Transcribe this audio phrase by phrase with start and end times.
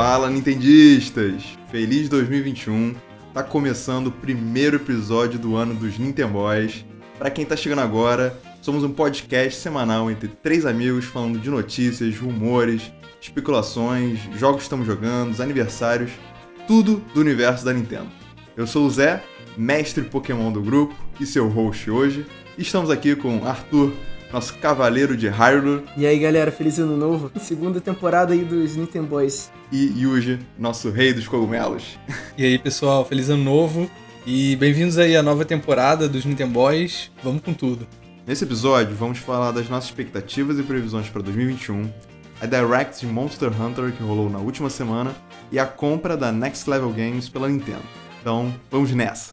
[0.00, 1.42] Fala, Nintendistas!
[1.72, 2.94] Feliz 2021!
[3.34, 6.84] Tá começando o primeiro episódio do ano dos Nintenboys.
[7.18, 12.16] Para quem tá chegando agora, somos um podcast semanal entre três amigos falando de notícias,
[12.16, 16.12] rumores, especulações, jogos que estamos jogando, aniversários,
[16.68, 18.06] tudo do universo da Nintendo.
[18.56, 19.20] Eu sou o Zé,
[19.56, 22.24] mestre Pokémon do grupo e seu host hoje.
[22.56, 23.92] Estamos aqui com Arthur,
[24.32, 25.82] nosso cavaleiro de Hyrule.
[25.96, 27.32] E aí galera, feliz ano novo.
[27.40, 29.50] Segunda temporada aí dos Nintendo Boys.
[29.70, 31.98] E Yuji, nosso rei dos cogumelos.
[32.38, 33.90] E aí pessoal, feliz ano novo.
[34.26, 37.10] E bem-vindos aí à nova temporada dos Nintendo Boys.
[37.22, 37.86] Vamos com tudo.
[38.26, 41.90] Nesse episódio, vamos falar das nossas expectativas e previsões para 2021,
[42.40, 45.14] a Direct de Monster Hunter que rolou na última semana
[45.52, 47.84] e a compra da Next Level Games pela Nintendo.
[48.20, 49.32] Então, vamos nessa!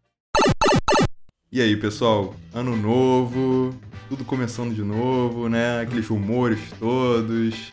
[1.49, 2.35] E aí, pessoal?
[2.53, 3.73] Ano novo,
[4.09, 5.79] tudo começando de novo, né?
[5.79, 7.71] Aqueles rumores todos.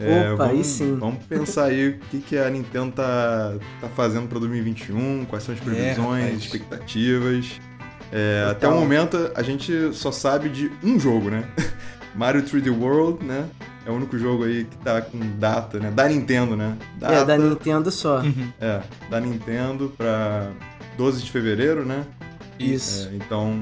[0.00, 0.96] É, Opa, vamos, aí sim.
[0.96, 5.54] Vamos pensar aí o que, que a Nintendo tá, tá fazendo para 2021, quais são
[5.54, 7.60] as previsões, é, expectativas.
[8.12, 11.44] É, até o momento a gente só sabe de um jogo, né?
[12.14, 13.48] Mario 3D World, né?
[13.86, 15.90] É o único jogo aí que tá com data, né?
[15.90, 16.76] Da Nintendo, né?
[16.96, 18.20] Data, é, da Nintendo só.
[18.20, 18.52] Uhum.
[18.60, 20.50] É, da Nintendo pra
[20.96, 22.04] 12 de fevereiro, né?
[22.58, 23.08] Isso.
[23.08, 23.60] É, então,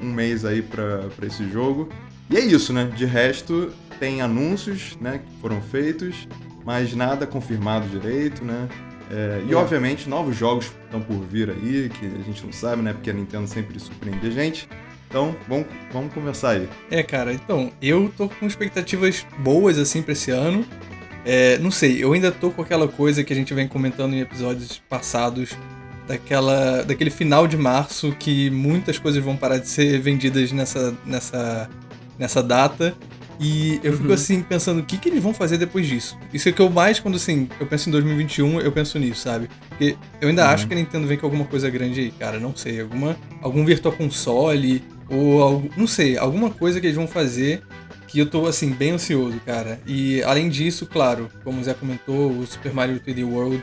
[0.00, 1.88] um mês aí pra, pra esse jogo.
[2.30, 2.84] E é isso, né?
[2.94, 5.20] De resto, tem anúncios, né?
[5.24, 6.28] Que foram feitos,
[6.64, 8.68] mas nada confirmado direito, né?
[9.10, 9.56] É, e é.
[9.56, 12.92] obviamente novos jogos estão por vir aí, que a gente não sabe, né?
[12.92, 14.68] Porque a Nintendo sempre surpreende a gente.
[15.08, 16.68] Então, vamos, vamos começar aí.
[16.90, 20.64] É, cara, então, eu tô com expectativas boas, assim, pra esse ano.
[21.24, 24.20] É, não sei, eu ainda tô com aquela coisa que a gente vem comentando em
[24.20, 25.56] episódios passados,
[26.06, 31.70] daquela, daquele final de março que muitas coisas vão parar de ser vendidas nessa, nessa,
[32.18, 32.94] nessa data.
[33.40, 34.14] E eu fico uhum.
[34.14, 36.16] assim pensando o que, que eles vão fazer depois disso.
[36.32, 39.48] Isso é que eu mais, quando assim, eu penso em 2021, eu penso nisso, sabe?
[39.68, 40.50] Porque eu ainda uhum.
[40.50, 42.38] acho que a Nintendo vem com alguma coisa grande aí, cara.
[42.38, 47.62] Não sei, alguma, algum Virtual Console, ou não sei, alguma coisa que eles vão fazer
[48.14, 49.80] que eu tô assim bem ansioso, cara.
[49.84, 53.60] E além disso, claro, como o Zé comentou, o Super Mario 3D World,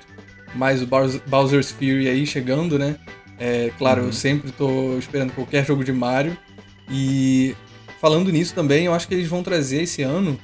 [0.53, 0.87] mais o
[1.27, 2.97] Bowser's Fury aí chegando, né?
[3.39, 4.07] É, claro, uhum.
[4.07, 6.37] eu sempre tô esperando qualquer jogo de Mario.
[6.89, 7.55] E
[8.01, 10.37] falando nisso também, eu acho que eles vão trazer esse ano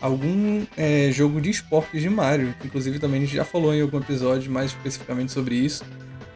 [0.00, 2.52] algum é, jogo de esportes de Mario.
[2.64, 5.84] Inclusive também a gente já falou em algum episódio mais especificamente sobre isso.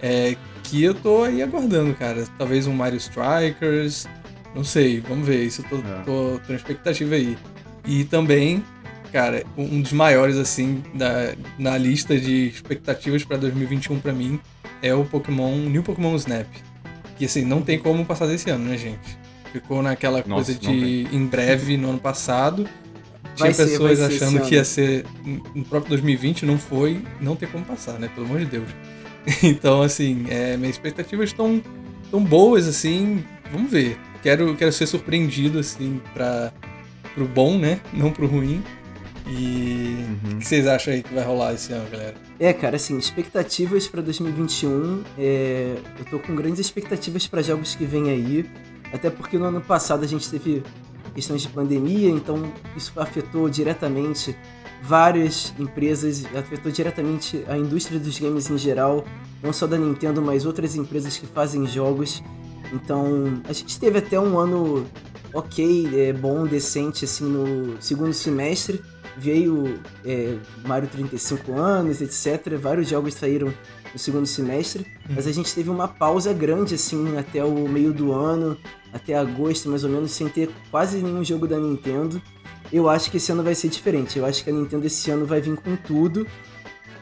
[0.00, 2.24] É, que eu tô aí aguardando, cara.
[2.38, 4.06] Talvez um Mario Strikers.
[4.54, 5.44] Não sei, vamos ver.
[5.44, 6.02] Isso eu tô, é.
[6.04, 7.36] tô, tô na expectativa aí.
[7.84, 8.64] E também,
[9.12, 14.38] cara, um dos maiores, assim, da, na lista de expectativas para 2021 para mim
[14.80, 16.46] é o Pokémon, New Pokémon Snap.
[17.16, 19.18] Que assim, não tem como passar desse ano, né, gente?
[19.52, 22.68] Ficou naquela Nossa, coisa de em breve no ano passado.
[23.34, 25.04] Tinha ser, pessoas achando que ia ser
[25.54, 27.02] no próprio 2020, não foi.
[27.20, 28.10] Não tem como passar, né?
[28.14, 28.68] Pelo amor de Deus.
[29.42, 31.62] Então, assim, é, minhas expectativas estão
[32.10, 33.22] tão boas, assim.
[33.52, 33.98] Vamos ver.
[34.22, 36.50] Quero, quero ser surpreendido, assim, para
[37.14, 37.80] pro bom, né?
[37.92, 38.62] Não pro ruim.
[39.26, 40.36] E uhum.
[40.36, 42.14] o que vocês acham aí que vai rolar esse ano, galera?
[42.40, 45.02] É, cara, assim, expectativas para 2021.
[45.18, 45.76] É...
[45.98, 48.46] Eu tô com grandes expectativas para jogos que vêm aí.
[48.92, 50.62] Até porque no ano passado a gente teve
[51.14, 54.36] questões de pandemia, então isso afetou diretamente
[54.82, 59.04] várias empresas, afetou diretamente a indústria dos games em geral,
[59.42, 62.22] não só da Nintendo, mas outras empresas que fazem jogos.
[62.72, 64.86] Então, a gente teve até um ano
[65.32, 68.82] ok, é, bom, decente, assim, no segundo semestre.
[69.16, 72.56] Veio é, Mario 35 anos, etc.
[72.56, 73.52] Vários jogos saíram
[73.92, 75.14] no segundo semestre, hum.
[75.16, 78.56] mas a gente teve uma pausa grande, assim, até o meio do ano,
[78.92, 82.22] até agosto, mais ou menos, sem ter quase nenhum jogo da Nintendo
[82.72, 84.18] eu acho que esse ano vai ser diferente.
[84.18, 86.26] Eu acho que a Nintendo esse ano vai vir com tudo.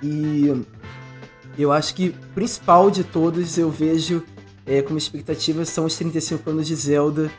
[0.03, 0.65] E
[1.59, 4.23] eu acho que o principal de todos eu vejo
[4.65, 7.31] é, como expectativa são os 35 anos de Zelda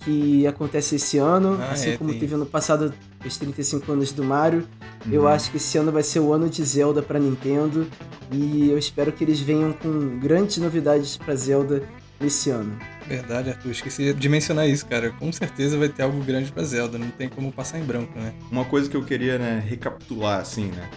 [0.00, 2.20] que acontece esse ano, ah, assim é, como tem.
[2.20, 2.92] teve ano passado
[3.24, 4.66] os 35 anos do Mario.
[5.06, 5.12] Uhum.
[5.12, 7.86] Eu acho que esse ano vai ser o ano de Zelda para Nintendo
[8.32, 11.82] e eu espero que eles venham com grandes novidades para Zelda
[12.20, 12.76] esse ano.
[13.06, 13.70] Verdade, Arthur.
[13.70, 15.10] Esqueci de mencionar isso, cara.
[15.10, 16.98] Com certeza vai ter algo grande pra Zelda.
[16.98, 18.34] Não tem como passar em branco, né?
[18.50, 20.88] Uma coisa que eu queria, né, recapitular, assim, né?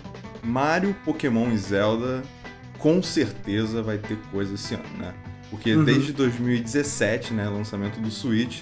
[0.44, 2.21] Mario, Pokémon e Zelda,
[2.77, 5.13] com certeza vai ter coisa esse ano, né?
[5.50, 5.86] Porque uhum.
[5.86, 8.62] desde 2017, né, lançamento do Switch,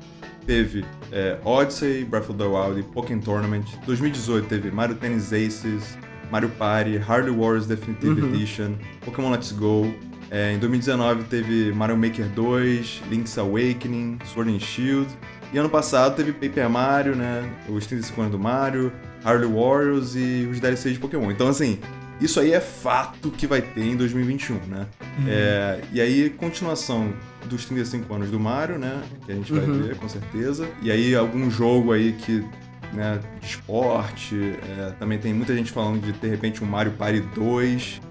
[0.51, 0.83] teve
[1.13, 3.63] é, Odyssey, Breath of the Wild e Pokémon Tournament.
[3.86, 5.98] 2018 teve Mario Tennis Aces,
[6.30, 8.33] Mario Party, Harley Wars Definitive uhum.
[8.33, 8.75] Edition,
[9.06, 9.94] Pokémon Let's Go,
[10.30, 15.07] é, em 2019 teve Mario Maker 2, Link's Awakening, Sword and Shield.
[15.53, 17.50] E ano passado teve Paper Mario, né?
[17.69, 18.92] Os 35 anos do Mario,
[19.24, 21.31] Harley Warriors e os DLCs de Pokémon.
[21.31, 21.80] Então, assim,
[22.21, 24.88] isso aí é fato que vai ter em 2021, né?
[25.01, 25.25] Uhum.
[25.27, 27.13] É, e aí, continuação
[27.45, 29.01] dos 35 anos do Mario, né?
[29.25, 29.81] Que a gente vai uhum.
[29.81, 30.69] ver, com certeza.
[30.81, 32.45] E aí, algum jogo aí que
[32.94, 34.56] né, de esporte.
[34.77, 38.01] É, também tem muita gente falando de, de repente, um Mario Party 2,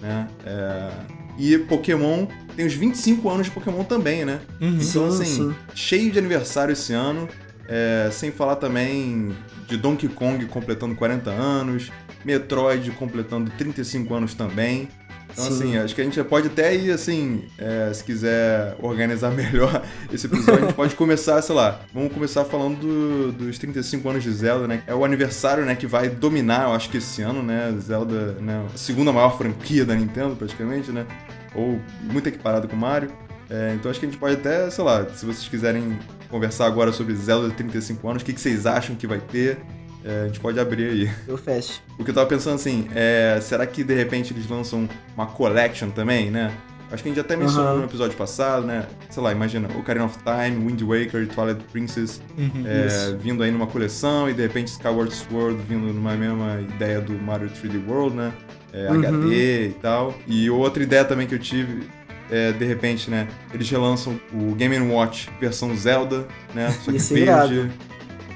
[0.00, 0.28] né?
[0.44, 0.90] É,
[1.38, 2.26] e Pokémon
[2.56, 4.40] tem os 25 anos de Pokémon também, né?
[4.60, 4.78] Uhum.
[4.80, 5.54] Então, sim, assim, sim.
[5.74, 7.28] cheio de aniversário esse ano.
[7.70, 9.36] É, sem falar também
[9.68, 11.92] de Donkey Kong completando 40 anos,
[12.28, 14.86] Metroid completando 35 anos também.
[15.30, 15.52] Então, Sim.
[15.52, 19.82] assim, acho que a gente pode até ir, assim, é, se quiser organizar melhor
[20.12, 24.22] esse episódio, a gente pode começar, sei lá, vamos começar falando do, dos 35 anos
[24.22, 24.82] de Zelda, né?
[24.86, 27.74] É o aniversário, né, que vai dominar, eu acho que esse ano, né?
[27.78, 28.66] Zelda, né?
[28.74, 31.06] A segunda maior franquia da Nintendo, praticamente, né?
[31.54, 33.10] Ou muito equiparado com Mario.
[33.50, 35.98] É, então acho que a gente pode até, sei lá, se vocês quiserem
[36.28, 39.58] conversar agora sobre Zelda de 35 anos, o que, que vocês acham que vai ter?
[40.04, 41.10] É, a gente pode abrir aí.
[41.26, 41.82] Eu fecho.
[41.98, 45.90] O que eu tava pensando assim, é, será que de repente eles lançam uma collection
[45.90, 46.52] também, né?
[46.90, 47.78] Acho que a gente até mencionou uhum.
[47.80, 48.86] no episódio passado, né?
[49.10, 53.66] Sei lá, imagina, Ocarina of Time, Wind Waker, Twilight Princess uhum, é, vindo aí numa
[53.66, 58.32] coleção e de repente Skyward Sword vindo numa mesma ideia do Mario 3D World, né?
[58.72, 58.98] É, uhum.
[59.00, 60.14] HD e tal.
[60.26, 61.86] E outra ideia também que eu tive
[62.30, 67.70] é, de repente, né, eles relançam o Game Watch versão Zelda, né, só que verde.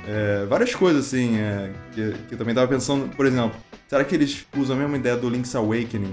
[0.06, 4.14] É, várias coisas, assim, é, que, que, eu também tava pensando, por exemplo, será que
[4.14, 6.12] eles usam a mesma ideia do Link's Awakening,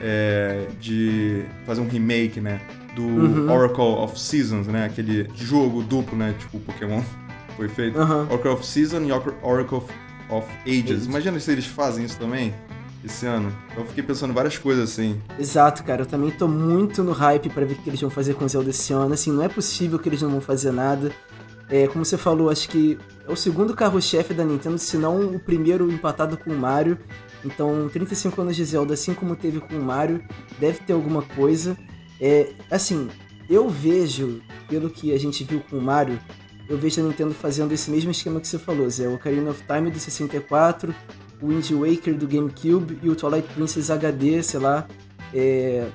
[0.00, 2.60] é, de fazer um remake, né,
[2.94, 3.50] do uhum.
[3.50, 7.02] Oracle of Seasons, né, aquele jogo duplo, né, tipo Pokémon
[7.56, 8.22] foi feito, uhum.
[8.22, 9.92] Oracle of Seasons e Oracle of,
[10.30, 11.06] of Ages.
[11.06, 12.52] Imagina se eles fazem isso também
[13.04, 13.52] esse ano.
[13.70, 15.20] Então eu fiquei pensando várias coisas assim.
[15.38, 16.02] Exato, cara.
[16.02, 18.48] Eu também tô muito no hype para ver o que eles vão fazer com o
[18.48, 19.14] Zelda esse ano.
[19.14, 21.12] Assim, não é possível que eles não vão fazer nada.
[21.70, 25.38] É, como você falou, acho que é o segundo carro-chefe da Nintendo, se não o
[25.38, 26.98] primeiro empatado com o Mario.
[27.44, 30.22] Então, 35 anos de Zelda, assim como teve com o Mario,
[30.58, 31.76] deve ter alguma coisa.
[32.20, 33.08] É, assim,
[33.48, 36.18] eu vejo, pelo que a gente viu com o Mario,
[36.68, 39.08] eu vejo a Nintendo fazendo esse mesmo esquema que você falou, Zé.
[39.08, 40.94] O Ocarina of Time do 64,
[41.40, 44.86] o Wind Waker do GameCube e o Twilight Princess HD, sei lá,
[45.32, 45.88] é,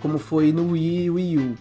[0.00, 1.54] como foi no Wii e Wii U.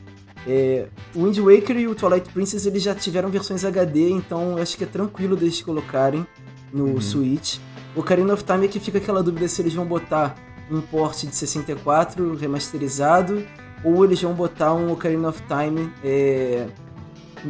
[0.48, 4.78] É, o Wind Waker e o Twilight Princess eles já tiveram versões HD, então acho
[4.78, 6.26] que é tranquilo deles colocarem
[6.72, 7.02] no uhum.
[7.02, 7.58] Switch.
[7.96, 10.36] O Ocarina of Time é que fica aquela dúvida se eles vão botar
[10.70, 13.46] um port de 64 remasterizado
[13.84, 16.68] ou eles vão botar um Ocarina of Time é,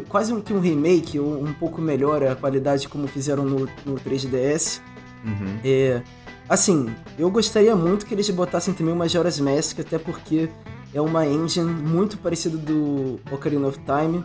[0.07, 3.95] quase um, que um remake, um, um pouco melhor a qualidade como fizeram no, no
[3.95, 4.79] 3DS.
[5.23, 5.59] Uhum.
[5.63, 6.01] É,
[6.47, 10.49] assim, eu gostaria muito que eles botassem também o Majora's Mask, até porque
[10.95, 14.23] é uma engine muito parecida do Ocarina of Time.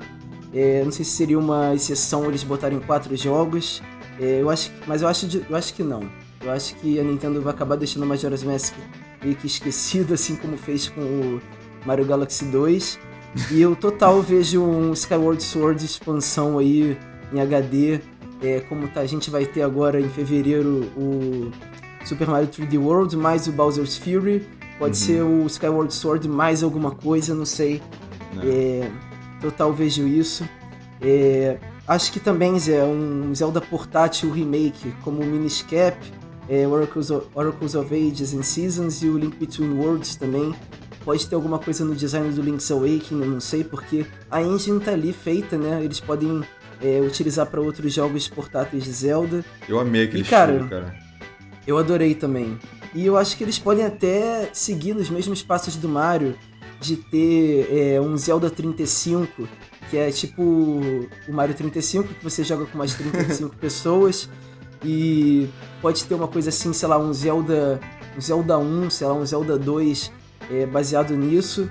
[0.54, 3.82] É, não sei se seria uma exceção eles botarem quatro jogos,
[4.20, 6.08] é, eu acho, mas eu acho, eu acho que não.
[6.40, 8.74] Eu acho que a Nintendo vai acabar deixando o Majora's Mask
[9.22, 11.42] meio que esquecido, assim como fez com o
[11.84, 12.98] Mario Galaxy 2.
[13.50, 16.96] E eu total vejo um Skyward Sword expansão aí
[17.32, 18.00] em HD
[18.42, 21.50] é, como tá, a gente vai ter agora em fevereiro o
[22.04, 24.46] Super Mario 3D World mais o Bowser's Fury.
[24.80, 25.06] Pode uhum.
[25.06, 27.82] ser o Skyward Sword mais alguma coisa, não sei.
[28.42, 28.90] É,
[29.38, 30.48] total vejo isso.
[31.02, 35.98] É, acho que também, Zé, um Zelda portátil remake, como o Minish Cap,
[36.48, 40.54] é, Oracles, of, Oracles of Ages and Seasons e o Link Between Worlds também.
[41.04, 44.80] Pode ter alguma coisa no design do Link's Awakening, eu não sei, porque a engine
[44.80, 45.84] tá ali feita, né?
[45.84, 46.42] Eles podem
[46.82, 49.44] é, utilizar para outros jogos portáteis de Zelda.
[49.68, 50.94] Eu amei aquele e, cara, estilo, cara.
[51.66, 52.58] Eu adorei também.
[52.94, 56.36] E eu acho que eles podem até seguir nos mesmos passos do Mario,
[56.80, 59.48] de ter é, um Zelda 35,
[59.88, 64.28] que é tipo o Mario 35, que você joga com mais 35 pessoas.
[64.82, 65.48] E
[65.82, 67.78] pode ter uma coisa assim, sei lá, um Zelda,
[68.16, 70.10] um Zelda 1, sei lá, um Zelda 2
[70.50, 71.70] é, baseado nisso.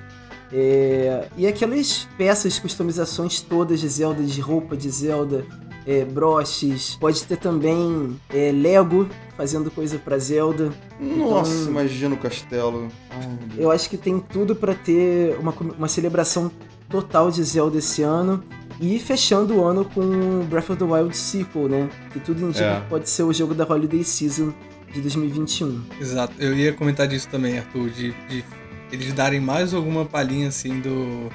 [0.52, 5.46] É, e aquelas peças, customizações todas de Zelda, de roupa de Zelda,
[5.90, 10.72] é, broches, pode ter também é, Lego fazendo coisa para Zelda.
[11.00, 12.90] Nossa, então, imagina o castelo.
[13.10, 16.52] Ai, eu acho que tem tudo para ter uma, uma celebração
[16.88, 18.44] total de Zelda esse ano.
[18.80, 21.90] E fechando o ano com Breath of the Wild Sequel, né?
[22.14, 22.82] Que tudo indica é.
[22.82, 24.54] que pode ser o jogo da Holiday Season
[24.94, 25.82] de 2021.
[26.00, 28.46] Exato, eu ia comentar disso também, Arthur, de, de
[28.92, 31.30] eles darem mais alguma palhinha assim do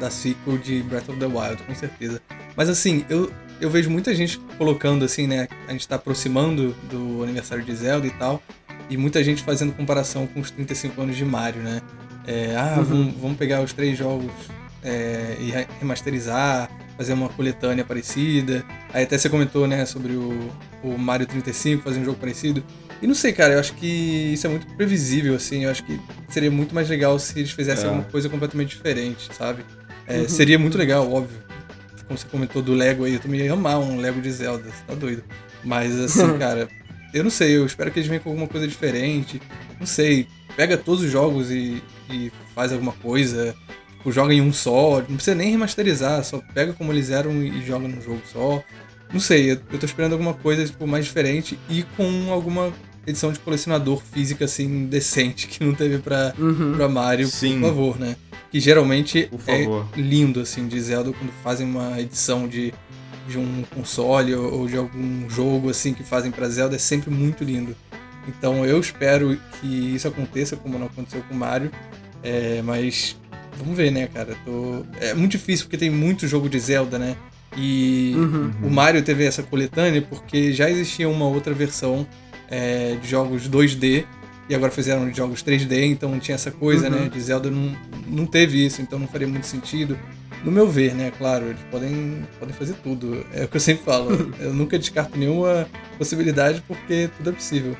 [0.00, 2.22] da sequel de Breath of the Wild, com certeza.
[2.56, 5.48] Mas assim, eu, eu vejo muita gente colocando assim, né?
[5.66, 8.42] A gente tá aproximando do aniversário de Zelda e tal,
[8.88, 11.80] e muita gente fazendo comparação com os 35 anos de Mario, né?
[12.26, 12.84] É, ah, uhum.
[12.84, 14.30] vamos, vamos, pegar os três jogos
[14.82, 15.50] é, e
[15.80, 18.64] remasterizar, fazer uma coletânea parecida.
[18.92, 20.50] Aí até você comentou, né, sobre o
[20.82, 22.62] o Mario 35, fazer um jogo parecido.
[23.00, 23.86] E não sei, cara, eu acho que
[24.32, 25.64] isso é muito previsível, assim.
[25.64, 25.98] Eu acho que
[26.28, 27.88] seria muito mais legal se eles fizessem É.
[27.88, 29.64] alguma coisa completamente diferente, sabe?
[30.06, 30.28] É, Uhum.
[30.28, 31.38] Seria muito legal, óbvio.
[32.08, 34.82] Como você comentou do Lego aí, eu também ia amar um Lego de Zelda, você
[34.86, 35.22] tá doido.
[35.62, 36.68] Mas assim, cara,
[37.14, 39.40] eu não sei, eu espero que eles venham com alguma coisa diferente.
[39.78, 43.54] Não sei, pega todos os jogos e, e faz alguma coisa.
[43.98, 47.62] Tipo, joga em um só, não precisa nem remasterizar, só pega como eles eram e
[47.64, 48.62] joga num jogo só.
[49.12, 52.72] Não sei, eu, eu tô esperando alguma coisa tipo, mais diferente e com alguma
[53.06, 56.74] edição de colecionador física assim decente que não teve pra, Uhum.
[56.76, 57.58] pra Mario, Sim.
[57.60, 58.16] por favor, né?
[58.50, 62.72] Que geralmente é lindo assim de Zelda quando fazem uma edição de,
[63.28, 67.10] de um console ou, ou de algum jogo assim que fazem pra Zelda é sempre
[67.10, 67.76] muito lindo.
[68.26, 71.70] Então eu espero que isso aconteça como não aconteceu com Mario,
[72.22, 73.16] é, mas
[73.58, 74.36] vamos ver, né, cara?
[74.44, 74.84] Tô...
[75.00, 77.16] É muito difícil porque tem muito jogo de Zelda, né?
[77.56, 78.52] E Uhum.
[78.64, 82.06] o Mario teve essa coletânea porque já existia uma outra versão
[82.50, 84.04] é, de jogos 2D
[84.48, 86.94] e agora fizeram jogos 3D, então tinha essa coisa, Uhum.
[87.04, 87.08] né?
[87.08, 87.76] De Zelda não,
[88.06, 89.98] não teve isso, então não faria muito sentido.
[90.44, 91.12] No meu ver, né?
[91.18, 93.26] Claro, eles podem, podem fazer tudo.
[93.34, 94.32] É o que eu sempre falo.
[94.38, 95.66] eu nunca descarto nenhuma
[95.98, 97.76] possibilidade porque tudo é possível.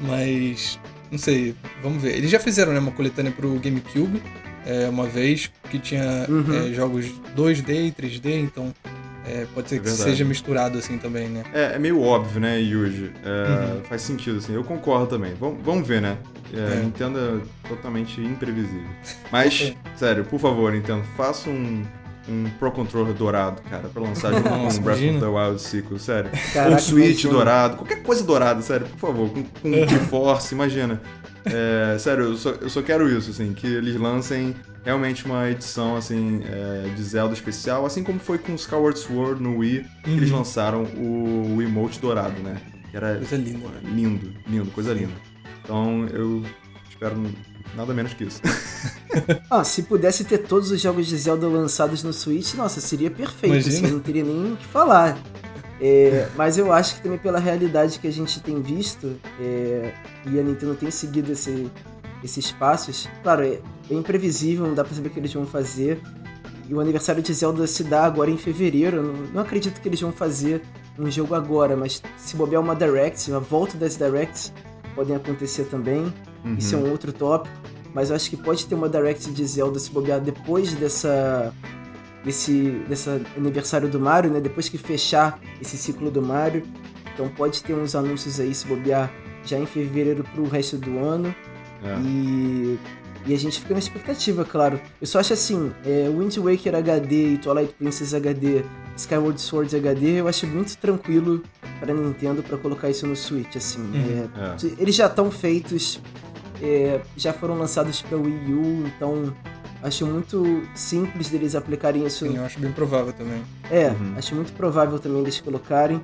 [0.00, 0.78] Mas,
[1.10, 2.16] não sei, vamos ver.
[2.16, 4.20] Eles já fizeram né, uma coletânea pro GameCube
[4.66, 6.68] é, uma vez que tinha Uhum.
[6.70, 8.74] é, jogos 2D e 3D, então
[9.30, 11.44] é, pode ser É que seja misturado assim também, né?
[11.52, 13.12] É, é meio óbvio, né, Yuji?
[13.24, 13.84] É, Uhum.
[13.84, 14.54] Faz sentido, assim.
[14.54, 15.34] Eu concordo também.
[15.38, 16.16] Vamos, vamos ver, né?
[16.52, 16.76] É, É.
[16.82, 17.18] Nintendo
[17.64, 18.88] é totalmente imprevisível.
[19.30, 21.82] Mas, sério, por favor, Nintendo, faça um,
[22.28, 25.12] um Pro Controller dourado, cara, pra lançar junto com Breath imagina.
[25.12, 26.30] of the Wild Sequel, sério.
[26.52, 31.00] Caraca, Ou Switch dourado, qualquer coisa dourada, sério, por favor, com, com Triforce, imagina.
[31.44, 35.96] É, sério, eu só, eu só quero isso, assim, que eles lancem realmente uma edição,
[35.96, 40.30] assim, é, de Zelda especial, assim como foi com Skyward Sword no Wii, que eles
[40.30, 40.38] Uhum.
[40.38, 42.56] lançaram o, o emote dourado, né?
[42.90, 43.68] Que era Coisa linda.
[43.84, 45.12] lindo, lindo, coisa linda.
[45.62, 46.42] Então eu
[46.88, 47.22] espero
[47.76, 48.40] nada menos que isso.
[49.50, 53.54] Ah, se pudesse ter todos os jogos de Zelda lançados no Switch, nossa, seria perfeito.
[53.54, 53.74] Imagina.
[53.86, 55.18] Assim, não teria nem o que falar.
[55.80, 59.92] É, mas eu acho que também pela realidade que a gente tem visto, é,
[60.26, 61.68] e a Nintendo tem seguido esse-
[62.22, 63.60] esses passos, claro, é,
[63.90, 66.00] é imprevisível, não dá pra saber o que eles vão fazer.
[66.68, 69.02] E o aniversário de Zelda se dá agora em fevereiro.
[69.02, 70.62] Não, não acredito que eles vão fazer
[70.98, 74.52] um jogo agora, mas se bobear uma Direct, uma volta das Directs,
[74.94, 76.12] podem acontecer também.
[76.44, 76.54] Uhum.
[76.56, 77.54] Isso é um outro tópico.
[77.92, 81.52] Mas eu acho que pode ter uma Direct de Zelda se bobear depois dessa.
[82.22, 84.40] Desse, desse aniversário do Mario, né?
[84.40, 86.62] Depois que fechar esse ciclo do Mario.
[87.14, 89.10] Então pode ter uns anúncios aí se bobear
[89.42, 91.34] já em fevereiro pro resto do ano.
[91.82, 91.98] É.
[92.00, 92.78] E,
[93.26, 94.80] e a gente fica na expectativa, claro.
[95.00, 98.62] Eu só acho assim, é, Wind Waker HD e Twilight Princess HD,
[98.96, 101.42] Skyward Sword HD, eu acho muito tranquilo
[101.78, 103.80] pra Nintendo pra colocar isso no Switch, assim.
[103.80, 104.28] Uhum.
[104.36, 104.82] É, É.
[104.82, 106.00] eles já estão feitos,
[106.62, 109.34] é, já foram lançados para Wii U, então
[109.82, 112.26] acho muito simples deles aplicarem isso.
[112.26, 113.42] Sim, eu acho bem provável também.
[113.70, 114.14] É, Uhum.
[114.16, 116.00] acho muito provável também eles colocarem.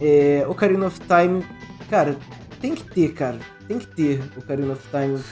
[0.00, 1.42] É, Ocarina of Time,
[1.88, 2.18] cara,
[2.60, 3.38] tem que ter, cara.
[3.66, 5.22] Tem que ter Ocarina of Time.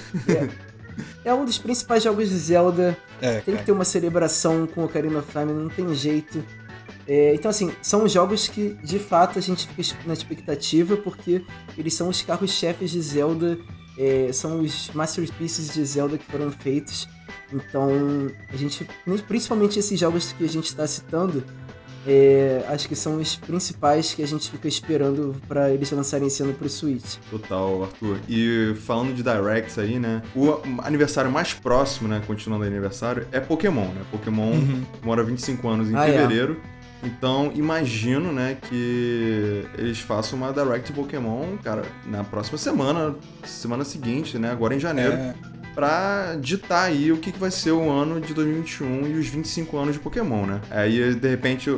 [1.25, 2.97] É, é um dos principais jogos de Zelda.
[3.21, 6.45] É, Tem que ter uma celebração com Ocarina of Time, não tem jeito.
[7.07, 11.45] É, então, assim, são jogos que de fato a gente fica na expectativa, porque
[11.77, 13.59] eles são os carros-chefes de Zelda,
[13.99, 17.09] é, são os masterpieces de Zelda que foram feitos.
[17.53, 17.91] Então,
[18.49, 18.87] a gente,
[19.29, 21.45] principalmente esses jogos que a gente está citando,
[22.07, 26.43] é, acho que são os principais que a gente fica esperando para eles lançarem esse
[26.43, 27.17] ano pro Switch.
[27.31, 28.19] Total, Arthur.
[28.29, 30.23] E falando de Directs aí, né?
[30.35, 32.23] O aniversário mais próximo, né?
[32.27, 34.03] Continuando o aniversário, é Pokémon, né?
[34.11, 34.83] Pokémon Uhum.
[35.03, 36.13] mora 25 anos em Ah, é.
[36.13, 36.61] fevereiro.
[37.03, 44.39] Então, imagino, né, que eles façam uma Direct Pokémon, cara, na próxima semana, semana seguinte,
[44.39, 45.35] né, agora em janeiro, É,
[45.75, 49.77] pra ditar aí o que, que vai ser o ano de 2021 e os 25
[49.77, 50.61] anos de Pokémon, né?
[50.71, 51.71] Aí, de repente,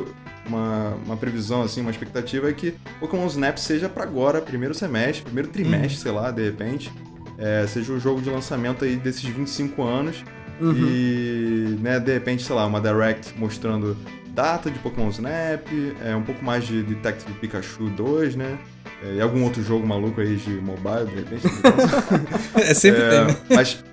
[0.47, 5.23] uma, uma previsão, assim, uma expectativa é que Pokémon Snap seja pra agora, primeiro semestre,
[5.23, 6.91] primeiro trimestre, sei lá, de repente,
[7.37, 10.23] é, seja o jogo de lançamento aí desses 25 anos
[10.59, 10.73] Uhum.
[10.75, 13.95] e, né, de repente, sei lá, uma Direct mostrando
[14.29, 15.67] data de Pokémon Snap,
[16.03, 18.57] é, um pouco mais de Detective Pikachu 2, né?
[19.03, 21.47] É, e algum outro jogo maluco aí de mobile, de repente.
[22.55, 23.37] é sempre É, tem.
[23.55, 23.83] Mas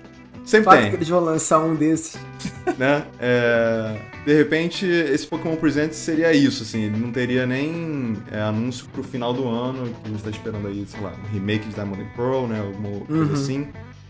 [0.45, 2.17] sempre Fato tem que eles vão lançar um desses.
[2.77, 3.03] né?
[3.19, 8.87] É, de repente, esse Pokémon Presents seria isso, assim, ele não teria nem é, anúncio
[8.91, 11.75] pro final do ano, que a gente tá esperando aí, sei lá, um remake de
[11.75, 12.59] Diamond and Pearl, né?
[12.59, 13.33] Alguma coisa Uhum.
[13.33, 13.67] assim.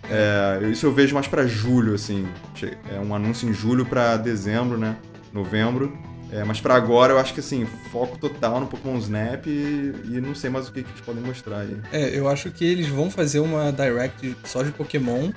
[0.09, 2.27] É, isso eu vejo mais pra julho, assim.
[2.95, 4.95] É um anúncio em julho pra dezembro, né?
[5.33, 5.91] Novembro.
[6.35, 10.21] É, mas pra agora eu acho que assim, foco total no Pokémon Snap e, e
[10.21, 11.77] não sei mais o que, que eles podem mostrar aí.
[11.93, 15.31] É, eu acho que eles vão fazer uma Direct só de Pokémon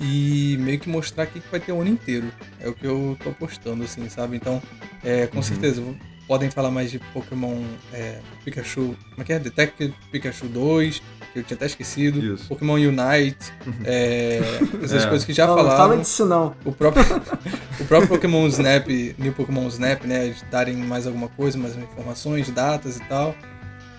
[0.00, 2.32] e meio que mostrar o que vai ter o ano inteiro.
[2.58, 4.36] É o que eu tô apostando, assim, sabe?
[4.36, 4.62] Então,
[5.04, 5.42] é, com uhum.
[5.42, 5.82] certeza,
[6.32, 7.62] podem falar mais de Pokémon
[7.92, 8.96] é, Pikachu.
[9.10, 9.38] Como é que é?
[9.38, 12.24] Detective Pikachu 2, que eu tinha até esquecido.
[12.24, 12.48] Isso.
[12.48, 13.52] Pokémon Unite.
[13.66, 13.74] Uhum.
[13.84, 14.40] É,
[14.82, 15.08] essas é.
[15.08, 15.76] coisas que já não, falaram.
[15.76, 16.54] Não fala disso não.
[16.64, 17.04] O próprio,
[17.78, 20.30] o próprio Pokémon Snap, New Pokémon Snap, né?
[20.30, 23.36] De darem mais alguma coisa, mais informações, datas e tal.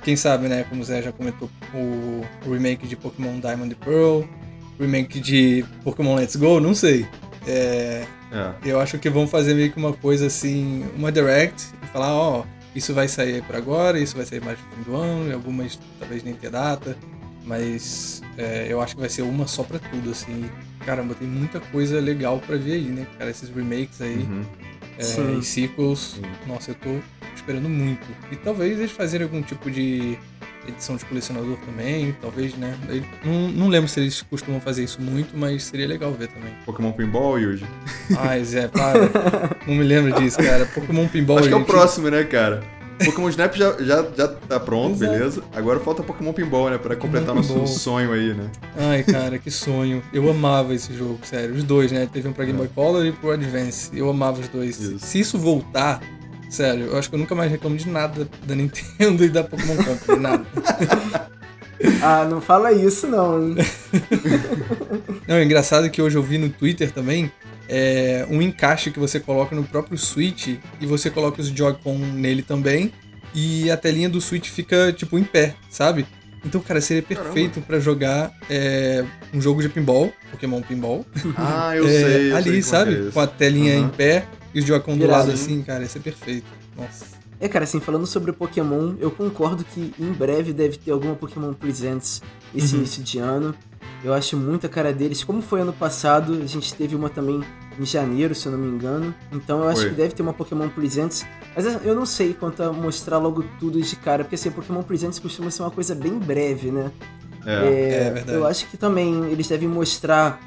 [0.01, 0.65] Quem sabe, né?
[0.67, 4.23] Como o Zé já comentou, o, remake de Pokémon Diamond e Pearl.
[4.79, 7.05] Remake de Pokémon Let's Go, não sei.
[7.45, 8.53] É, é.
[8.65, 12.45] Eu acho que vão fazer meio que uma coisa assim, uma direct, falar, ó, oh,
[12.75, 15.79] isso vai sair para agora, isso vai sair mais no fim do ano, e algumas
[15.99, 16.97] talvez nem ter data,
[17.45, 20.49] mas é, eu acho que vai ser uma só para tudo, assim.
[20.85, 23.07] Caramba, tem muita coisa legal para ver aí, né?
[23.17, 24.43] Cara, esses remakes aí uhum.
[24.97, 26.21] é, e sequels, Sim.
[26.47, 26.99] nossa, eu tô
[27.35, 28.05] esperando muito.
[28.31, 30.17] E talvez eles fazerem algum tipo de
[30.67, 32.75] edição de colecionador também, talvez, né?
[33.23, 36.53] não, não lembro se eles costumam fazer isso muito, mas seria legal ver também.
[36.65, 37.65] Pokémon Pinball, Yuji?
[38.17, 38.93] Ai, Zé, para.
[39.67, 40.65] não me lembro disso, cara.
[40.65, 41.39] Pokémon Pinball.
[41.39, 42.63] Acho que é o próximo, né, cara?
[43.03, 45.11] Pokémon Snap já, já, já tá pronto, Exato.
[45.11, 45.43] beleza.
[45.53, 46.77] Agora falta Pokémon Pinball, né?
[46.77, 47.67] Pra completar Pokémon nosso Pinball.
[47.67, 48.49] sonho aí, né?
[48.77, 50.01] Ai, cara, que sonho.
[50.13, 51.55] Eu amava esse jogo, sério.
[51.55, 52.07] Os dois, né?
[52.11, 53.89] Teve um pra Game Boy Color e pro Advance.
[53.93, 54.79] Eu amava os dois.
[54.79, 54.99] Isso.
[54.99, 56.01] Se isso voltar,
[56.53, 59.75] Sério, eu acho que eu nunca mais reclamo de nada da Nintendo e da Pokémon
[59.75, 60.45] Company, nada.
[61.99, 63.55] ah, não fala isso não.
[65.27, 67.31] não, é engraçado que hoje eu vi no Twitter também
[67.67, 72.43] é, um encaixe que você coloca no próprio Switch e você coloca os Joy-Con nele
[72.43, 72.93] também
[73.33, 76.05] e a telinha do Switch fica tipo em pé, sabe?
[76.45, 81.03] Então, cara, seria perfeito para jogar é, um jogo de pinball, Pokémon Pinball.
[81.35, 82.31] Ah, eu é, sei.
[82.31, 83.07] Eu ali, sei sabe?
[83.07, 83.85] É Com a telinha uhum.
[83.85, 86.47] em pé e o Joy-Con do lado assim, cara, ia ser perfeito.
[86.77, 87.05] Nossa.
[87.39, 91.15] É, cara, assim, falando sobre o Pokémon, eu concordo que em breve deve ter alguma
[91.15, 92.21] Pokémon Presents
[92.55, 92.79] esse uhum.
[92.79, 93.53] início de ano.
[94.03, 95.23] Eu acho muita cara deles.
[95.23, 97.41] Como foi ano passado, a gente teve uma também
[97.79, 99.13] em janeiro, se eu não me engano.
[99.31, 99.89] Então eu acho foi.
[99.89, 101.25] que deve ter uma Pokémon Presents.
[101.55, 105.19] Mas eu não sei quanto a mostrar logo tudo de cara, porque assim, Pokémon Presents
[105.19, 106.91] costuma ser uma coisa bem breve, né?
[107.45, 108.37] É, é, é verdade.
[108.37, 110.39] Eu acho que também eles devem mostrar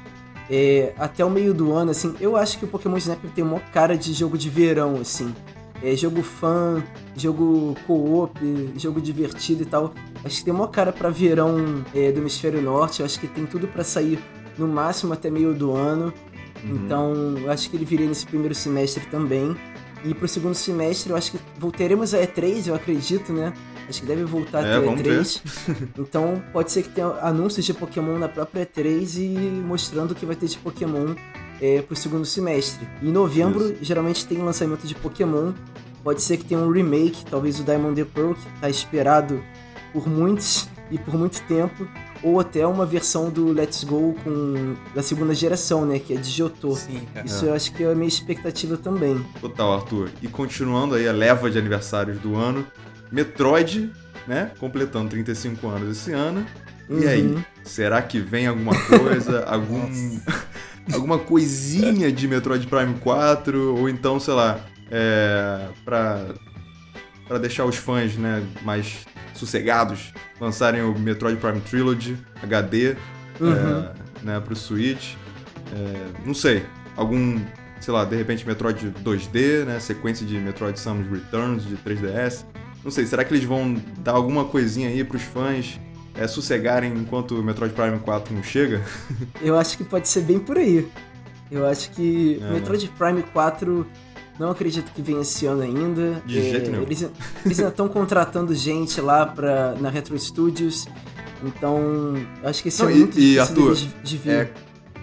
[0.49, 3.59] é, até o meio do ano, assim, eu acho que o Pokémon Snap tem uma
[3.59, 5.33] cara de jogo de verão, assim.
[5.83, 6.83] É, jogo fã,
[7.15, 8.39] jogo co-op,
[8.77, 9.93] jogo divertido e tal.
[10.23, 13.01] Acho que tem uma cara para verão é, do hemisfério norte.
[13.01, 14.19] Eu acho que tem tudo para sair
[14.57, 16.11] no máximo até meio do ano.
[16.63, 16.75] Uhum.
[16.75, 19.55] Então, eu acho que ele viria nesse primeiro semestre também.
[20.03, 23.53] E pro segundo semestre, eu acho que voltaremos a E3, eu acredito, né?
[23.87, 25.41] Acho que deve voltar é, a E3.
[25.97, 29.27] então, pode ser que tenha anúncios de Pokémon na própria E3 e
[29.65, 31.15] mostrando o que vai ter de Pokémon
[31.61, 32.87] é, pro segundo semestre.
[33.01, 33.83] Em novembro, Isso.
[33.83, 35.53] geralmente tem lançamento de Pokémon.
[36.03, 39.41] Pode ser que tenha um remake, talvez o Diamond and Pearl, que tá esperado
[39.93, 41.87] por muitos e por muito tempo
[42.23, 46.29] ou até uma versão do Let's Go com da segunda geração, né, que é de
[46.31, 46.75] Johto.
[46.75, 47.25] Sim, cara.
[47.25, 47.49] Isso é.
[47.49, 49.23] eu acho que é a minha expectativa também.
[49.39, 50.09] Total, Arthur.
[50.21, 52.65] E continuando aí a leva de aniversários do ano,
[53.11, 53.91] Metroid,
[54.27, 56.45] né, completando 35 anos esse ano.
[56.89, 57.01] Uhum.
[57.01, 59.89] E aí, será que vem alguma coisa, algum
[60.93, 66.33] alguma coisinha de Metroid Prime 4 ou então, sei lá, é, para
[67.27, 72.95] para deixar os fãs, né, mais sossegados, lançarem o Metroid Prime Trilogy HD
[73.39, 73.51] uhum.
[73.51, 73.93] é,
[74.23, 75.15] né, pro Switch.
[75.73, 76.65] É, não sei,
[76.95, 77.39] algum,
[77.81, 82.45] sei lá, de repente Metroid 2D, né, sequência de Metroid Samus Returns de 3DS.
[82.87, 85.77] Não sei, será que eles vão dar alguma coisinha aí pros fãs
[86.15, 88.81] é, sossegarem enquanto o Metroid Prime 4 não chega?
[89.43, 90.87] Eu acho que pode ser bem por aí.
[91.51, 92.91] Eu acho que é, Metroid né?
[92.97, 93.85] Prime 4
[94.39, 96.23] não acredito que venha esse ano ainda.
[96.25, 96.83] De é, jeito nenhum.
[96.83, 97.01] Eles,
[97.45, 100.87] eles ainda estão contratando gente lá pra, na Retro Studios.
[101.43, 104.31] Então, acho que esse não, é muito e, difícil Arthur, de, de vir.
[104.31, 104.51] É,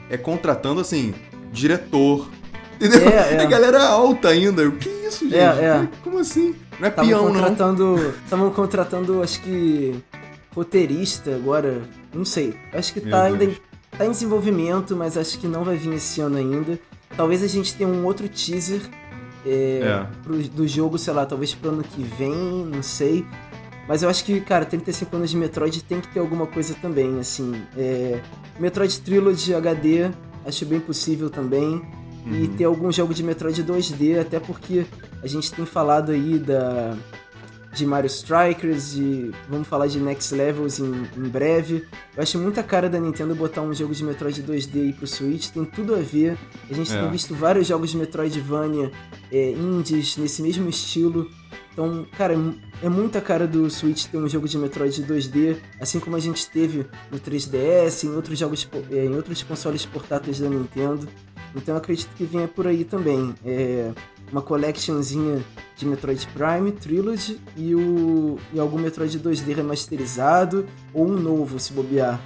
[0.09, 1.13] é, contratando, assim,
[1.53, 2.31] diretor.
[2.81, 3.11] Entendeu?
[3.11, 3.43] É, é.
[3.43, 4.67] é galera alta ainda.
[4.67, 5.37] O que é isso, gente?
[5.37, 5.89] É, é.
[6.03, 6.55] Como assim?
[6.79, 8.15] Não é tavam peão, contratando.
[8.25, 9.95] Estavam contratando, acho que,
[10.55, 11.83] roteirista agora.
[12.13, 12.55] Não sei.
[12.73, 13.57] Acho que tá ainda em,
[13.97, 16.79] tá em desenvolvimento, mas acho que não vai vir esse ano ainda.
[17.17, 18.81] Talvez a gente tenha um outro teaser
[19.47, 20.07] é, é.
[20.23, 23.25] Pro, do jogo, sei lá, talvez pro ano que vem, não sei.
[23.87, 27.19] Mas eu acho que, cara, 35 anos de Metroid tem que ter alguma coisa também,
[27.19, 27.63] assim.
[27.77, 28.21] É,
[28.59, 30.11] Metroid Trilogy HD,
[30.47, 31.83] acho bem possível também.
[32.25, 32.45] Uhum.
[32.45, 34.87] E ter algum jogo de Metroid 2D, até porque
[35.23, 36.97] a gente tem falado aí da,
[37.75, 41.85] de Mario Strikers, de vamos falar de Next Levels em, em, breve.
[42.17, 45.49] Eu acho muita cara da Nintendo botar um jogo de Metroid 2D aí pro Switch,
[45.49, 46.39] tem tudo a ver.
[46.71, 47.01] A gente é.
[47.01, 48.91] tem visto vários jogos de Metroidvania
[49.31, 51.29] é, indies nesse mesmo estilo.
[51.73, 52.35] Então, cara,
[52.81, 56.49] é muita cara do Switch ter um jogo de Metroid 2D, assim como a gente
[56.49, 61.09] teve no 3DS, em outros jogos, é, em outros consoles portáteis da Nintendo.
[61.55, 63.35] Então eu acredito que venha por aí também.
[63.45, 63.93] É
[64.31, 65.45] uma collectionzinha
[65.77, 71.73] de Metroid Prime, Trilogy e, o, e algum Metroid 2D remasterizado ou um novo, se
[71.73, 72.21] bobear.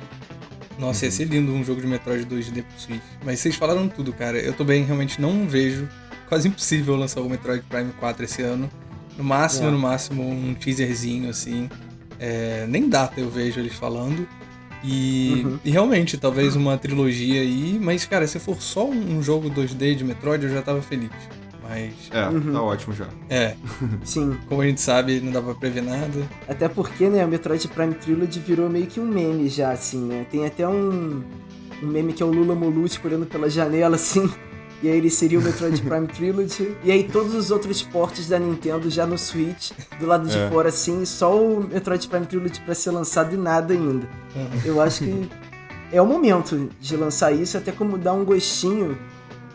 [0.79, 3.03] Nossa, ia ser lindo um jogo de Metroid 2D pro Switch.
[3.25, 4.39] Mas vocês falaram tudo, cara.
[4.39, 5.89] Eu também realmente não vejo.
[6.29, 8.71] Quase impossível lançar o Metroid Prime 4 esse ano.
[9.17, 9.71] No máximo, é.
[9.71, 11.69] no máximo, um teaserzinho assim.
[12.21, 14.29] É, nem data eu vejo eles falando.
[14.83, 15.59] E, uhum.
[15.65, 17.79] e, realmente, talvez uma trilogia aí.
[17.81, 21.11] Mas, cara, se for só um jogo 2D de Metroid, eu já tava feliz.
[21.63, 21.93] Mas.
[22.11, 22.53] É, uhum.
[22.53, 23.09] tá ótimo já.
[23.29, 23.55] É.
[24.05, 24.39] Sim.
[24.49, 26.29] Como a gente sabe, não dá pra prever nada.
[26.49, 30.27] Até porque, né, o Metroid Prime Trilogy virou meio que um meme já, assim, né?
[30.31, 31.23] Tem até um,
[31.83, 34.31] um meme que é o Lula Molusco olhando pela janela, assim.
[34.83, 36.77] E aí ele seria o Metroid Prime Trilogy.
[36.85, 40.49] E aí todos os outros portes da Nintendo já no Switch, do lado de é.
[40.49, 44.09] fora, assim, só o Metroid Prime Trilogy pra ser lançado e nada ainda.
[44.37, 44.61] Uhum.
[44.65, 45.29] Eu acho que
[45.93, 48.97] é o momento de lançar isso, até como dar um gostinho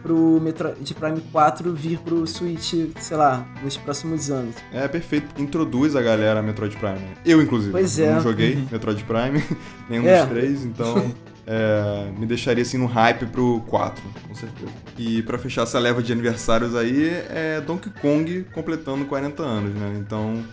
[0.01, 4.55] pro Metroid Prime 4 vir pro Switch, sei lá, nos próximos anos.
[4.73, 6.99] É perfeito, introduz a galera a Metroid Prime.
[7.25, 7.71] Eu, inclusive.
[7.71, 8.13] Pois é.
[8.13, 8.67] Não joguei uhum.
[8.69, 9.43] Metroid Prime,
[9.89, 10.19] nenhum é.
[10.19, 11.11] dos três, então.
[11.45, 14.71] É, me deixaria assim no hype pro 4, com certeza.
[14.97, 19.95] E para fechar essa leva de aniversários aí, é Donkey Kong completando 40 anos, né?
[19.99, 20.43] Então,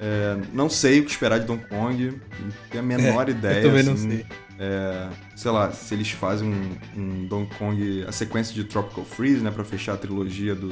[0.00, 3.62] é, não sei o que esperar de Donkey Kong, não tenho a menor é, ideia.
[3.62, 4.26] Eu também assim, não sei.
[4.60, 9.42] É, sei lá, se eles fazem um, um, Donkey Kong, a sequência de Tropical Freeze,
[9.42, 10.68] né, para fechar a trilogia do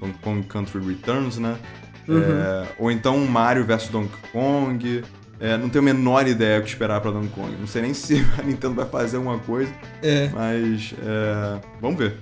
[0.00, 1.56] Donkey Kong Country Returns, né?
[2.08, 2.18] Uhum.
[2.18, 5.04] É, ou então um Mario vs Donkey Kong.
[5.40, 7.56] É, não tenho a menor ideia o que esperar pra Donkey Kong.
[7.58, 9.72] Não sei nem se a Nintendo vai fazer alguma coisa.
[10.02, 10.28] É.
[10.28, 12.18] Mas é, vamos ver.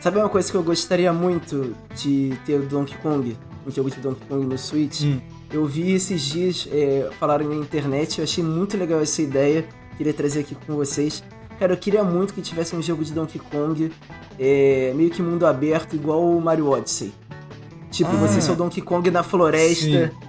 [0.00, 3.36] Sabe uma coisa que eu gostaria muito de ter o Donkey Kong?
[3.66, 5.02] Um jogo de Donkey Kong no Switch?
[5.02, 5.20] Hum.
[5.50, 9.64] Eu vi esses dias é, falarem na internet, eu achei muito legal essa ideia
[9.98, 11.22] queria trazer aqui com vocês.
[11.58, 13.90] Cara, eu queria muito que tivesse um jogo de Donkey Kong
[14.38, 17.12] é, meio que mundo aberto, igual o Mario Odyssey.
[17.90, 19.84] Tipo, ah, você o Donkey Kong na floresta.
[19.84, 20.27] Sim.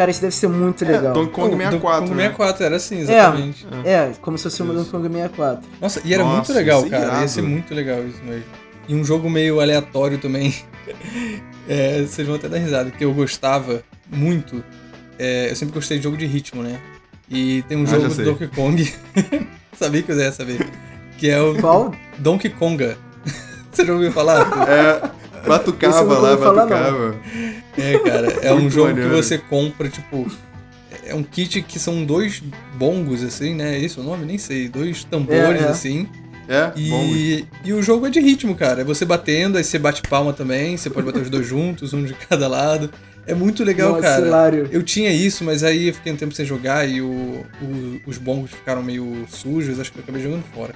[0.00, 1.12] Cara, isso deve ser muito é, legal.
[1.12, 2.00] Donkey Kong 64.
[2.00, 2.66] Donkey Kong 64 né?
[2.66, 3.66] era assim, exatamente.
[3.84, 5.70] É, é, como se fosse um Donkey Kong 64.
[5.78, 7.20] Nossa, e era Nossa, muito legal, cara.
[7.20, 8.46] Ia ser muito legal isso mesmo.
[8.88, 10.54] E um jogo meio aleatório também.
[11.68, 14.64] é, vocês vão até dar risada, que eu gostava muito.
[15.18, 16.80] É, eu sempre gostei de jogo de ritmo, né?
[17.28, 18.94] E tem um ah, jogo do Donkey Kong.
[19.76, 20.66] Sabia que eu ia saber.
[21.18, 21.60] Que é o.
[21.60, 21.94] Qual?
[22.16, 22.96] Donkey Konga.
[23.70, 24.48] Você já ouviu falar?
[24.66, 25.19] É.
[25.46, 27.16] Batucava lá, batucava.
[27.78, 29.10] É, cara, é um jogo maneiro.
[29.10, 30.30] que você compra, tipo.
[31.04, 32.42] É um kit que são dois
[32.76, 33.76] bongos, assim, né?
[33.76, 34.24] É esse o nome?
[34.24, 34.68] Nem sei.
[34.68, 35.68] Dois tambores, é, é.
[35.68, 36.08] assim.
[36.48, 38.80] É, e, e o jogo é de ritmo, cara.
[38.80, 40.76] É você batendo, aí você bate palma também.
[40.76, 42.90] Você pode bater os dois juntos, um de cada lado.
[43.26, 44.26] É muito legal, Nossa, cara.
[44.26, 44.68] Hilário.
[44.72, 48.18] Eu tinha isso, mas aí eu fiquei um tempo sem jogar e o, o, os
[48.18, 50.74] bongos ficaram meio sujos, acho que eu acabei jogando fora.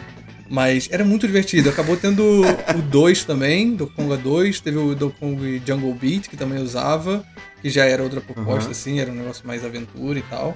[0.48, 1.68] Mas era muito divertido.
[1.70, 4.61] Acabou tendo o 2 também, do Konga 2.
[4.61, 7.24] Teve o do Kong Jungle Beat, que também usava,
[7.62, 8.70] que já era outra proposta, uhum.
[8.72, 10.54] assim, era um negócio mais aventura e tal.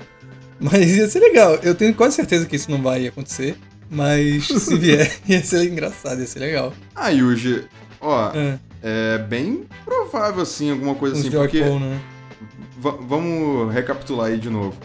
[0.60, 1.54] Mas ia ser legal.
[1.62, 3.56] Eu tenho quase certeza que isso não vai acontecer.
[3.90, 6.74] Mas se vier, ia ser engraçado, ia ser legal.
[6.94, 7.64] Ah, Yuji,
[8.00, 11.30] ó, é é bem provável, assim, alguma coisa Uns assim.
[11.30, 11.60] Porque.
[11.60, 12.00] né?
[12.80, 14.76] vamos recapitular aí de novo.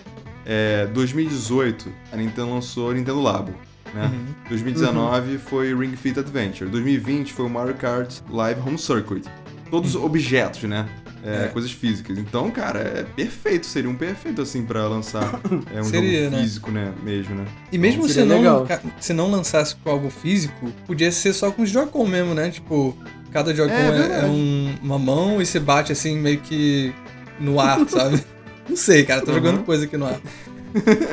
[0.46, 3.54] É, 2018, a Nintendo lançou o Nintendo Labo.
[3.94, 4.06] Né?
[4.06, 4.26] Uhum.
[4.50, 5.40] 2019 uhum.
[5.40, 6.70] foi Ring Fit Adventure.
[6.70, 9.24] 2020 foi o Mario Kart Live Home Circuit.
[9.70, 10.06] Todos uhum.
[10.06, 10.88] objetos, né?
[11.24, 11.48] É, é.
[11.48, 12.18] Coisas físicas.
[12.18, 13.66] Então, cara, é perfeito.
[13.66, 15.40] Seria um perfeito, assim, para lançar
[15.74, 16.42] é, um seria, jogo né?
[16.42, 16.86] físico, né?
[16.86, 16.94] né?
[17.02, 17.46] Mesmo, né?
[17.72, 18.68] E mesmo então, se, não,
[19.00, 22.50] se não lançasse com algo físico, podia ser só com os Joy-Con mesmo, né?
[22.50, 22.98] Tipo,
[23.34, 26.94] Cada Joy-Con é, é, é um, uma mão e você bate assim meio que
[27.40, 28.24] no ar, sabe?
[28.70, 29.38] Não sei, cara, tô uhum.
[29.38, 30.22] jogando coisa aqui no ar.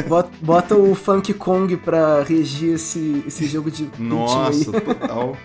[0.09, 5.37] Bota, bota, o Funk Kong pra regir esse, esse jogo de Nossa, total.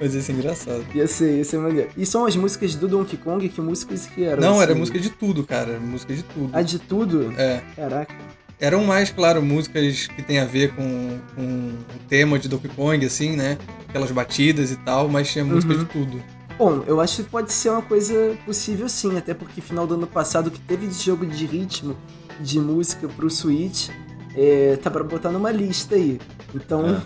[0.00, 0.84] Mas ia ser engraçado.
[0.94, 1.90] Ia ser, ia ser maneiro.
[1.96, 3.48] E são as músicas do Donkey Kong?
[3.48, 4.40] Que músicas que eram?
[4.40, 4.62] Não, assim?
[4.62, 5.80] era música de tudo, cara.
[5.80, 6.50] Música de tudo.
[6.52, 7.32] Ah, de tudo?
[7.36, 7.62] É.
[7.74, 8.14] Caraca.
[8.58, 13.04] Eram mais, claro, músicas que tem a ver com, com o tema de Donkey Kong,
[13.04, 13.58] assim, né?
[13.88, 15.78] Aquelas batidas e tal, mas tinha música uhum.
[15.80, 16.35] de tudo.
[16.58, 20.06] Bom, eu acho que pode ser uma coisa possível sim, até porque final do ano
[20.06, 21.96] passado que teve de jogo de ritmo
[22.40, 23.90] de música pro Switch,
[24.34, 26.18] é, tá pra botar numa lista aí.
[26.54, 27.02] Então,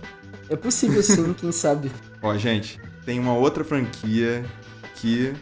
[0.48, 1.90] é, é possível sim, quem sabe.
[2.22, 4.44] Ó, gente, tem uma outra franquia
[4.96, 5.32] que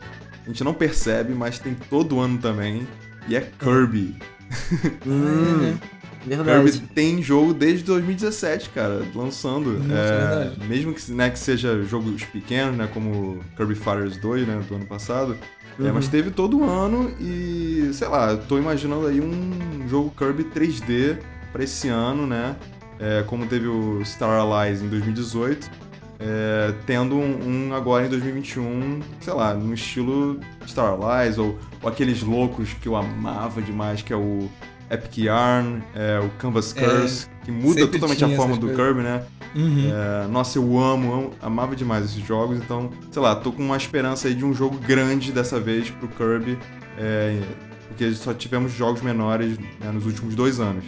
[0.44, 2.88] a gente não percebe, mas tem todo ano também,
[3.28, 4.16] e é Kirby.
[5.06, 5.76] Hum,
[6.26, 6.70] verdade.
[6.72, 9.72] Kirby tem jogo desde 2017, cara, lançando.
[9.78, 10.68] Nossa, É, verdade.
[10.68, 14.86] mesmo que, né, que seja jogos pequenos, né, como Kirby Fighters 2, né, do ano
[14.86, 15.36] passado.
[15.78, 15.92] É, Uhum.
[15.94, 21.18] mas teve todo ano e, sei lá, eu tô imaginando aí um jogo Kirby 3D
[21.52, 22.56] pra esse ano, né?
[22.98, 25.70] É, como teve o Star Allies em 2018,
[26.18, 31.88] é, tendo um, um agora em 2021, sei lá, no estilo Star Allies ou, ou
[31.88, 34.50] aqueles loucos que eu amava demais, que é o
[34.90, 38.76] Epic Yarn, é, o Canvas É, Curse, que muda totalmente a forma do coisas.
[38.86, 39.22] Kirby, né?
[39.54, 39.90] Uhum.
[40.24, 43.76] É, nossa, eu amo, amo, amava demais esses jogos, então, sei lá, tô com uma
[43.76, 46.58] esperança aí de um jogo grande dessa vez pro Kirby,
[46.98, 47.40] é,
[47.88, 50.84] porque só tivemos jogos menores né, nos últimos dois anos.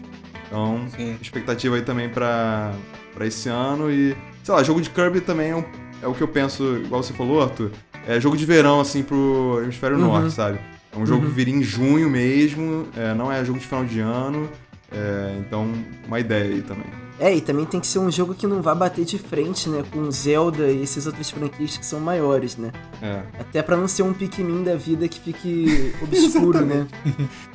[0.47, 1.17] Então, Sim.
[1.23, 2.73] expectativa aí também pra,
[3.15, 5.65] pra esse ano e, sei lá, jogo de Kirby também é, um-
[6.03, 7.71] é o que eu penso, igual você falou, Arthur,
[8.07, 10.05] é jogo de verão, assim, pro hemisfério Uhum.
[10.07, 10.59] norte, sabe?
[10.92, 11.29] É um jogo Uhum.
[11.31, 14.48] que viria em junho mesmo, é, não é jogo de final de ano,
[14.90, 15.72] é, então,
[16.07, 16.87] uma ideia aí também.
[17.20, 19.85] É, e também tem que ser um jogo que não vá bater de frente, né,
[19.92, 22.72] com Zelda e esses outros franquias que são maiores, né?
[23.03, 26.87] É, Até pra não ser um Pikmin da vida que fique obscuro, né?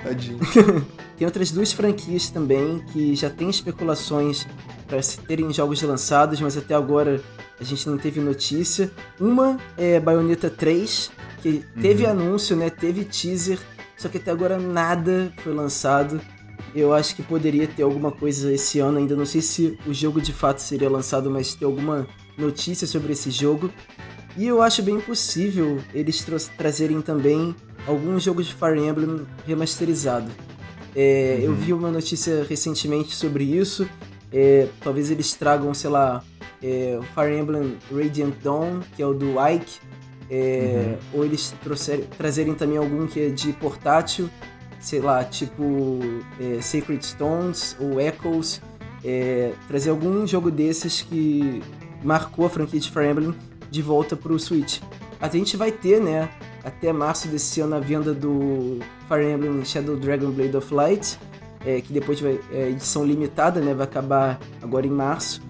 [0.03, 0.37] tadinho.
[1.17, 4.45] Tem outras duas franquias também que já tem especulações
[4.87, 7.21] para se terem jogos lançados, mas até agora
[7.59, 8.91] a gente não teve notícia.
[9.19, 11.09] Uma é Bayonetta 3,
[11.45, 12.71] que teve anúncio, né?
[12.71, 13.59] Teve teaser,
[13.95, 16.19] só que até agora nada foi lançado.
[16.73, 19.15] Eu acho que poderia ter alguma coisa esse ano ainda.
[19.15, 23.29] Não sei se o jogo de fato seria lançado, mas ter alguma notícia sobre esse
[23.29, 23.69] jogo.
[24.35, 27.55] E eu acho bem possível eles tra- trazerem também
[27.87, 30.31] algum jogo de Fire Emblem remasterizado.
[30.95, 31.55] É, Eu Uhum.
[31.57, 33.87] vi uma notícia recentemente sobre isso.
[34.33, 36.23] É, talvez eles tragam, sei lá,
[36.63, 39.79] é, Fire Emblem Radiant Dawn, que é o do Ike.
[40.29, 44.29] É, Ou eles trouxerem- trazerem também algum que é de portátil,
[44.79, 45.99] sei lá, tipo
[46.39, 48.61] é, Sacred Stones ou Echoes.
[49.03, 51.61] É, trazer algum jogo desses que
[52.03, 53.35] marcou a franquia de Fire Emblem
[53.69, 54.79] de volta pro Switch.
[55.21, 56.27] A gente vai ter, né,
[56.63, 61.19] até março desse ano a venda do Fire Emblem Shadow Dragon Blade of Light,
[61.63, 65.41] é, que depois vai é edição limitada, né, vai acabar agora em março.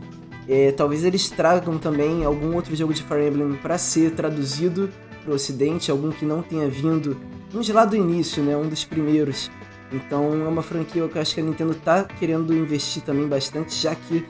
[0.48, 4.90] É, talvez eles tragam também algum outro jogo de Fire Emblem para ser traduzido
[5.24, 7.18] para o Ocidente, algum que não tenha vindo,
[7.54, 9.50] um de lá do início, né, um dos primeiros.
[9.92, 13.74] Então é uma franquia que eu acho que a Nintendo tá querendo investir também bastante,
[13.74, 14.26] já que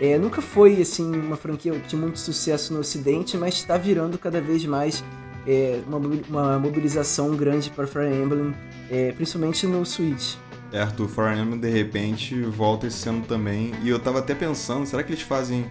[0.00, 4.40] é, nunca foi assim uma franquia de muito sucesso no Ocidente, mas está virando cada
[4.40, 5.02] vez mais
[5.46, 5.98] é, uma,
[6.28, 8.54] uma mobilização grande para Fire Emblem,
[8.90, 10.36] é, principalmente no Switch.
[10.72, 13.72] É, Arthur, Fire Emblem de repente volta esse ano também.
[13.82, 15.66] E eu tava até pensando, será que eles fazem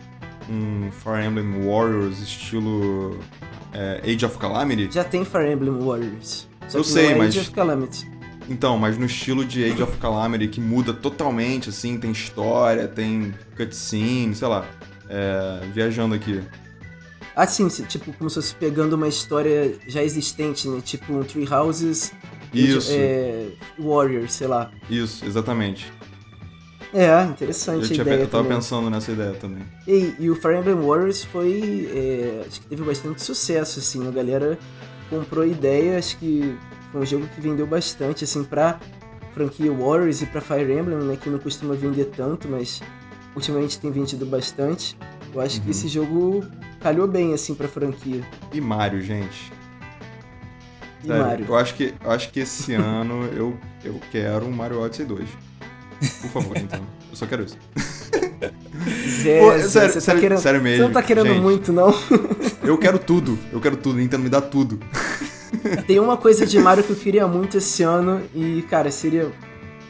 [0.49, 3.19] um Fire Emblem Warriors estilo
[3.73, 4.89] é, Age of Calamity?
[4.93, 6.47] Já tem Fire Emblem Warriors.
[6.67, 8.15] Só Eu que sei, não é mas- Age of Calamity.
[8.47, 13.33] Então, mas no estilo de Age of Calamity, que muda totalmente, assim, tem história, tem
[13.57, 14.65] cutscene, sei lá.
[15.09, 16.41] É, viajando aqui.
[17.35, 20.79] Ah, sim, tipo, como se fosse pegando uma história já existente, né?
[20.81, 22.13] Tipo um Three Houses
[22.59, 23.47] Isso, é,
[23.79, 24.71] Warriors, sei lá.
[24.89, 25.91] isso, exatamente.
[26.93, 28.57] É, Eu, interessante a tinha, ideia eu tava também.
[28.57, 29.63] pensando nessa ideia também.
[29.85, 31.89] E, e o Fire Emblem Warriors foi.
[31.93, 34.07] é, acho que teve bastante sucesso, assim.
[34.07, 34.57] A galera
[35.09, 36.55] comprou a ideia, acho que
[36.91, 38.79] foi um jogo que vendeu bastante, assim, pra
[39.33, 41.17] franquia Warriors e pra Fire Emblem, né?
[41.21, 42.81] Que não costuma vender tanto, mas
[43.35, 44.97] ultimamente tem vendido bastante.
[45.33, 45.71] Eu acho que Uhum.
[45.71, 46.45] esse jogo
[46.79, 48.21] calhou bem, assim, pra franquia.
[48.53, 49.51] E Mario, gente.
[51.05, 51.45] E Sério, Mario.
[51.47, 55.29] Eu acho que, eu acho que esse ano eu, eu quero um Mario Odyssey 2.
[56.21, 56.81] Por favor, então.
[57.09, 57.57] Eu só quero isso.
[59.23, 60.83] Zé, Pô, Zé, sério, você, sério, tá querendo, sério você mesmo.
[60.83, 61.41] não tá querendo gente.
[61.41, 61.93] muito, não?
[62.61, 63.37] Eu quero tudo.
[63.51, 63.97] Eu quero tudo.
[63.99, 64.79] Nintendo me dá tudo.
[65.87, 69.31] Tem uma coisa de Mario que eu queria muito esse ano e, cara, seria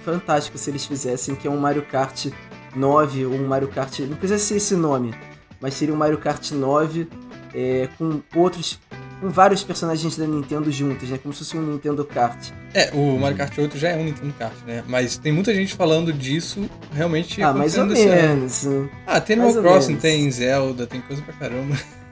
[0.03, 2.27] fantástico se eles fizessem, que é um Mario Kart
[2.75, 3.99] 9 ou um Mario Kart.
[4.01, 5.13] Não precisa ser esse nome,
[5.59, 7.07] mas seria um Mario Kart 9
[7.53, 8.79] é, com outros.
[9.21, 11.17] Com vários personagens da Nintendo juntos, né?
[11.17, 12.49] Como se fosse um Nintendo Kart.
[12.73, 14.83] É, o Mario Kart 8 já é um Nintendo Kart, né?
[14.87, 17.93] Mas tem muita gente falando disso realmente ah, mais ou ano.
[17.93, 18.67] menos.
[19.07, 20.01] Ah, tem mais Animal Crossing, menos.
[20.01, 21.75] tem Zelda, tem coisa pra caramba.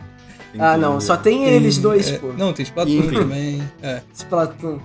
[0.60, 2.32] Ah, não, só tem Tem- eles dois, é, pô.
[2.34, 3.16] Não, tem Splatoon Enfim.
[3.16, 3.64] também.
[3.82, 4.02] É.
[4.14, 4.80] Splatoon.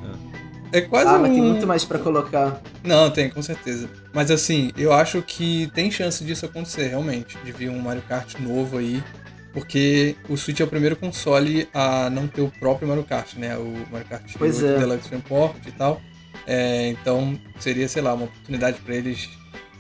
[0.73, 2.63] É quase Ah, mas tem um- muito mais pra colocar.
[2.83, 3.87] Não, tem, com certeza.
[4.15, 7.37] Mas assim, eu acho que tem chance disso acontecer, realmente.
[7.45, 9.05] De vir um Mario Kart novo aí.
[9.53, 13.57] Porque o Switch é o primeiro console a não ter o próprio Mario Kart, né?
[13.57, 14.79] O Mario Kart Pois 8 é.
[14.79, 16.01] Deluxe Import e tal.
[16.47, 19.29] É, então seria, sei lá, uma oportunidade para eles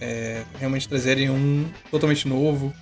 [0.00, 2.72] é, realmente trazerem um totalmente novo.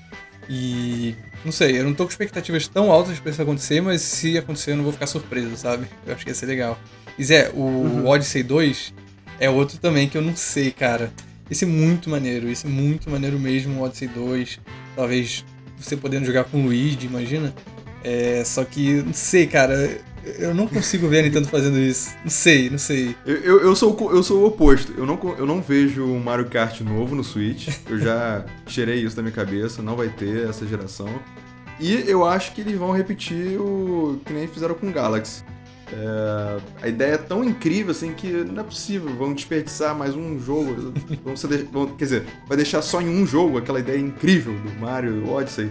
[0.49, 4.39] E não sei, eu não tô com expectativas tão altas pra isso acontecer, mas se
[4.39, 5.87] acontecer eu não vou ficar surpreso, sabe?
[6.07, 6.79] Eu acho que ia ser legal.
[7.19, 8.07] E Zé, o Uhum.
[8.07, 8.95] Odyssey 2,
[9.41, 11.13] é outro também que eu não sei, cara.
[11.51, 14.61] Esse é muito maneiro, esse é muito maneiro mesmo, o Odyssey 2.
[14.95, 15.45] Talvez
[15.79, 17.55] você podendo jogar com o Luigi, imagina.
[18.03, 19.99] É, só que, não sei, cara.
[20.39, 22.15] Eu não consigo ver a Nintendo fazendo isso.
[22.23, 23.15] Não sei, não sei.
[23.25, 24.93] Eu, eu, eu, sou, eu sou o oposto.
[24.97, 27.69] Eu não, eu não vejo um Mario Kart novo no Switch.
[27.89, 29.83] Eu já tirei isso da minha cabeça.
[29.83, 31.09] Não vai ter essa geração.
[31.79, 35.45] E eu acho que eles vão repetir o que nem fizeram com o Galaxy.
[35.93, 39.15] É, a ideia é tão incrível assim que não é possível.
[39.15, 40.93] Vão desperdiçar mais um jogo.
[41.25, 41.35] Vão,
[41.73, 45.71] vão, quer dizer, vai deixar só em um jogo aquela ideia incrível do Mario Odyssey.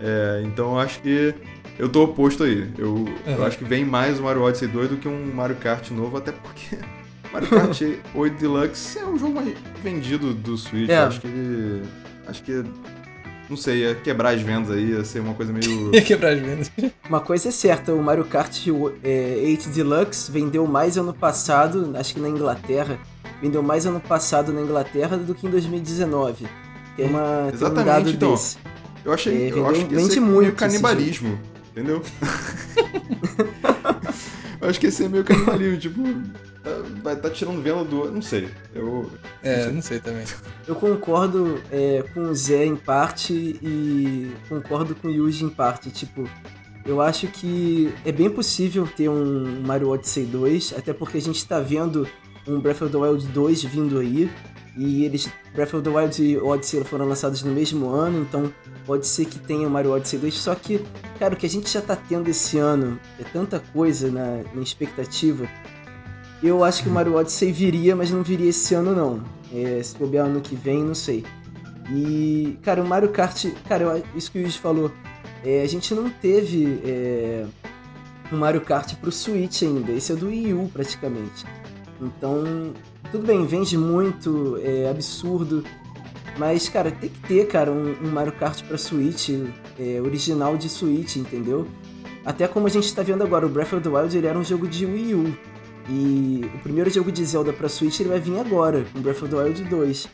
[0.00, 1.34] É, então eu acho que
[1.78, 2.70] eu tô oposto aí.
[2.76, 3.06] Eu, uhum.
[3.26, 6.16] eu acho que vem mais o Mario Odyssey 2 do que um Mario Kart novo,
[6.16, 6.78] até porque
[7.32, 7.80] Mario Kart
[8.14, 10.90] 8 Deluxe é o jogo mais vendido do Switch.
[10.90, 10.98] É.
[10.98, 11.82] Acho que
[12.26, 12.64] Acho que.
[13.48, 15.94] Não sei, ia quebrar as vendas aí, ia ser uma coisa meio.
[15.94, 16.70] ia quebrar as vendas.
[17.08, 22.14] Uma coisa é certa, o Mario Kart 8 é, Deluxe vendeu mais ano passado, acho
[22.14, 22.98] que na Inglaterra,
[23.42, 26.46] vendeu mais ano passado na Inglaterra do que em 2019.
[26.96, 27.50] Tem uma.
[27.52, 28.30] Exatamente, tem um dado então.
[28.32, 28.56] Desse.
[29.04, 29.48] Eu achei.
[29.48, 31.38] É, eu acho que vende muito meio canibalismo.
[31.72, 32.02] Entendeu?
[34.60, 36.02] eu acho que esse é meio canibalismo, tipo,
[36.64, 36.70] tá,
[37.02, 38.10] vai tá tirando venda do.
[38.10, 38.48] Não sei.
[38.74, 39.10] Eu.
[39.42, 40.24] É, não sei, não sei também.
[40.66, 45.90] Eu concordo é, com o Zé em parte e concordo com o Yuji em parte.
[45.90, 46.28] Tipo,
[46.86, 51.46] eu acho que é bem possível ter um Mario Odyssey 2, até porque a gente
[51.46, 52.08] tá vendo
[52.48, 54.30] um Breath of the Wild 2 vindo aí.
[54.76, 58.52] E eles, Breath of the Wild e Odyssey foram lançados no mesmo ano, então
[58.84, 60.34] pode ser que tenha o Mario Odyssey 2.
[60.34, 60.84] Só que,
[61.18, 64.62] cara, o que a gente já tá tendo esse ano é tanta coisa na, na
[64.62, 65.48] expectativa.
[66.44, 69.22] Eu acho que o Mario Odyssey viria, mas não viria esse ano não.
[69.50, 71.24] É, se bobear ano que vem, não sei.
[71.90, 74.92] E, cara, o Mario Kart, cara, isso que o Yuji falou,
[75.42, 77.46] é, a gente não teve é,
[78.30, 79.90] um Mario Kart pro Switch ainda.
[79.90, 81.46] Esse é do Wii U praticamente.
[81.98, 82.74] Então,
[83.10, 85.64] tudo bem, vende muito, é absurdo.
[86.36, 89.30] Mas, cara, tem que ter, cara, um, um Mario Kart pra Switch,
[89.80, 91.66] é, original de Switch, entendeu?
[92.22, 94.44] Até como a gente tá vendo agora, o Breath of the Wild ele era um
[94.44, 95.53] jogo de Wii U.
[95.88, 99.28] E o primeiro jogo de Zelda pra Switch ele vai vir agora, com Breath of
[99.28, 100.08] the Wild 2.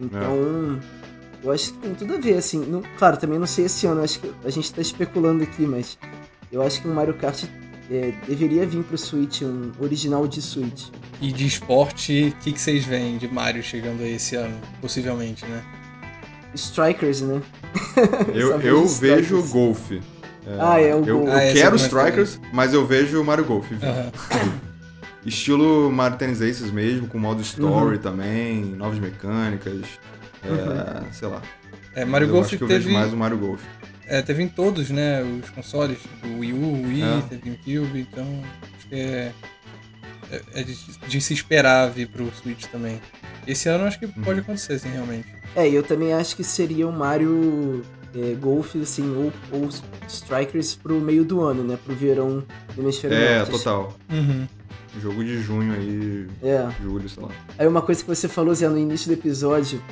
[0.00, 1.46] Então, é.
[1.46, 2.64] eu acho que tem tudo a ver, assim.
[2.66, 5.96] Não, claro, também não sei esse ano, acho que a gente tá especulando aqui, mas
[6.50, 7.44] eu acho que um Mario Kart
[7.90, 10.88] é, deveria vir pro Switch, um original de Switch.
[11.20, 15.46] E de esporte, o que, que vocês veem de Mario chegando aí esse ano, possivelmente,
[15.46, 15.62] né?
[16.54, 17.40] Strikers, né?
[18.34, 20.00] Eu, eu vejo golfe.
[20.46, 23.66] É, ah, é o Eu, eu ah, quero Strikers, mas eu vejo Mario Golf.
[25.24, 28.02] Estilo Mario Tennis Aces mesmo, com modo story uhum.
[28.02, 29.82] também, novas mecânicas,
[30.44, 31.12] é, uhum.
[31.12, 31.42] sei lá.
[31.94, 32.74] É, Mario Golf acho que teve...
[32.74, 33.62] eu vejo mais o Mario Golf.
[34.06, 37.22] É, teve em todos, né, os consoles, o Wii U, o Wii, é.
[37.28, 38.42] teve GameCube, então
[38.76, 39.32] acho que é
[40.32, 40.74] é, é de,
[41.06, 43.00] de, se esperar vir pro Switch também.
[43.46, 44.12] Esse ano acho que uhum.
[44.24, 45.26] pode acontecer, sim, realmente.
[45.54, 47.82] É, eu também acho que seria o Mario
[48.14, 49.68] é, Golf, assim, ou, ou
[50.08, 51.78] Strikers pro meio do ano, né?
[51.84, 52.42] Pro verão
[52.74, 53.50] do hemisfério É, norte.
[53.50, 53.94] total.
[54.10, 54.48] Uhum.
[55.00, 56.68] Jogo de junho aí, é.
[56.82, 57.30] julho, sei lá.
[57.58, 59.82] Aí uma coisa que você falou, Zé, no início do episódio,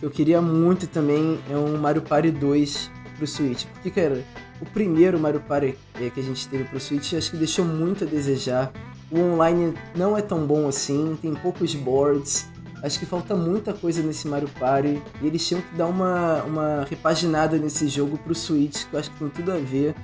[0.00, 3.66] que eu queria muito também é um Mario Party 2 pro Switch.
[3.66, 4.24] Porque, cara,
[4.60, 8.04] o primeiro Mario Party é, que a gente teve pro Switch acho que deixou muito
[8.04, 8.72] a desejar.
[9.10, 12.46] O online não é tão bom assim, tem poucos boards.
[12.82, 15.02] Acho que falta muita coisa nesse Mario Party.
[15.20, 19.10] E eles tinham que dar uma, uma repaginada nesse jogo pro Switch, que eu acho
[19.10, 19.94] que tem tudo a ver.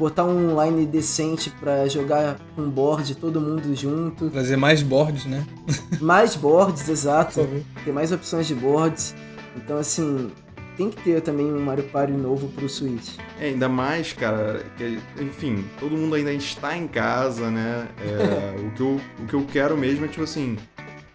[0.00, 4.30] Botar um online decente para jogar com board, todo mundo junto.
[4.30, 5.46] Trazer mais boards, né?
[6.00, 7.46] mais boards, exato.
[7.84, 9.14] Ter mais opções de boards.
[9.54, 10.32] Então, assim,
[10.74, 13.18] tem que ter também um Mario Party novo pro Switch.
[13.38, 17.86] É, ainda mais, cara, que, enfim, todo mundo ainda está em casa, né?
[18.00, 20.56] É, o, que eu, o que eu quero mesmo é, tipo assim,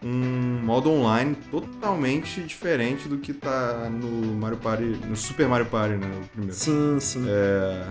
[0.03, 5.95] um modo online totalmente diferente do que tá no Mario Party, no Super Mario Party,
[5.95, 6.11] né?
[6.23, 6.55] O primeiro.
[6.55, 7.25] Sim, sim.
[7.27, 7.87] É,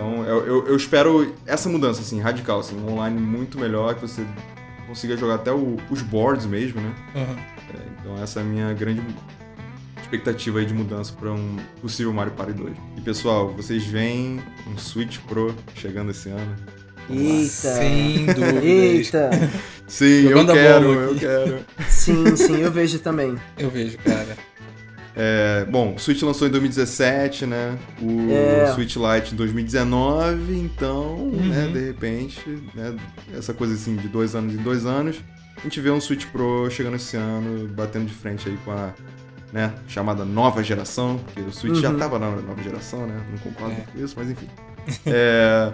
[0.00, 4.00] então, eu, eu, eu, espero essa mudança, assim, radical, assim, um online muito melhor, que
[4.00, 4.24] você
[4.88, 6.94] consiga jogar até o, os boards mesmo, né?
[7.14, 7.36] Uhum.
[7.74, 9.02] É, então, essa é a minha grande
[10.00, 12.74] expectativa aí de mudança para um possível Mario Party 2.
[12.96, 16.56] E pessoal, vocês veem um Switch Pro chegando esse ano?
[17.10, 17.50] Eita!
[17.50, 18.64] Sem dúvida.
[18.64, 19.30] Eita!
[19.86, 21.58] Sim, eu quero, eu quero.
[21.88, 23.36] Sim, sim, eu vejo também.
[23.58, 24.36] Eu vejo, cara.
[25.14, 27.78] É, bom, o Switch lançou em 2017, né?
[28.00, 28.72] O é.
[28.74, 31.48] Switch Lite em 2019, então, uhum.
[31.48, 32.40] né, de repente,
[32.74, 32.96] né,
[33.36, 35.20] essa coisa assim de dois anos em dois anos,
[35.56, 38.94] a gente vê um Switch Pro chegando esse ano, batendo de frente aí com a
[39.52, 41.80] né, chamada nova geração, porque o Switch uhum.
[41.80, 43.20] já estava na nova geração, né?
[43.30, 43.84] Não concordo é.
[43.92, 44.48] com isso, mas enfim.
[45.06, 45.72] É,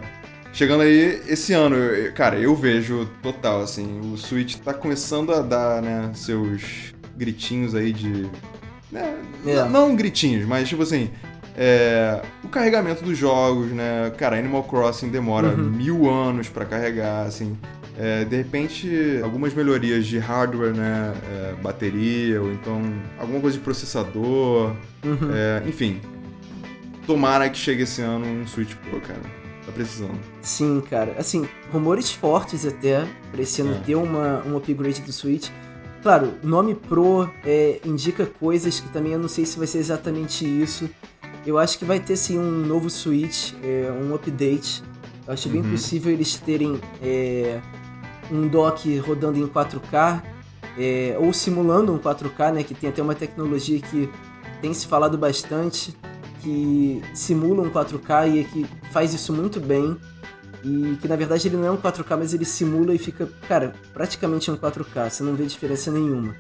[0.52, 5.40] chegando aí esse ano, eu- cara, eu vejo total, assim, o Switch tá começando a
[5.40, 8.28] dar, né, seus gritinhos aí de.
[8.90, 9.50] Né, É.
[9.62, 11.10] n- Não gritinhos, mas tipo assim.
[11.58, 14.12] é, o carregamento dos jogos, né?
[14.18, 15.70] Cara, Animal Crossing demora Uhum.
[15.70, 17.56] mil anos pra carregar, assim.
[17.98, 18.90] É, de repente,
[19.24, 21.14] algumas melhorias de hardware, né?
[21.32, 22.82] é, bateria, ou então
[23.18, 24.76] alguma coisa de processador.
[25.02, 25.30] Uhum.
[25.32, 25.98] é, enfim.
[27.06, 29.20] Tomara que chegue esse ano um Switch Pro, cara.
[29.64, 30.18] Tá precisando.
[30.42, 31.14] Sim, cara.
[31.18, 33.78] Assim, rumores fortes até pra esse ano É.
[33.78, 35.48] ter uma, um upgrade do Switch.
[36.06, 40.46] Claro, nome Pro é, indica coisas que também eu não sei se vai ser exatamente
[40.46, 40.88] isso.
[41.44, 44.84] Eu acho que vai ter sim um novo Switch, é, um update.
[45.26, 45.72] Eu acho bem Uhum.
[45.72, 47.60] possível eles terem é,
[48.30, 50.22] um dock rodando em 4K,
[50.78, 52.62] é, ou simulando um 4K, né?
[52.62, 54.08] Que tem até uma tecnologia que
[54.62, 55.92] tem se falado bastante,
[56.40, 59.96] que simula um 4K e é que faz isso muito bem.
[60.66, 63.72] E que na verdade ele não é um 4K, mas ele simula e fica, cara,
[63.94, 66.34] praticamente um 4K, você não vê diferença nenhuma.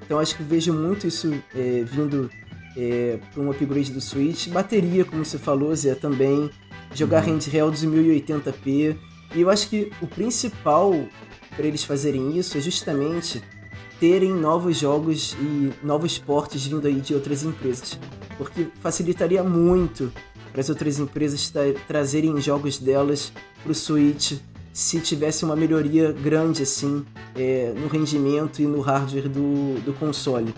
[0.00, 2.30] Então acho que vejo muito isso é, vindo
[2.76, 4.48] é, para um upgrade do Switch.
[4.48, 6.48] Bateria, como você falou, Zé, também.
[6.94, 7.32] Jogar Uhum.
[7.32, 8.96] handhelds em 1080p.
[9.34, 10.92] E eu acho que o principal
[11.56, 13.42] para eles fazerem isso é justamente
[13.98, 17.98] terem novos jogos e novos portes vindo aí de outras empresas.
[18.38, 20.12] Porque facilitaria muito
[20.54, 24.34] para as outras empresas tra- trazerem jogos delas para o Switch
[24.72, 30.54] se tivesse uma melhoria grande assim é, no rendimento e no hardware do, do console.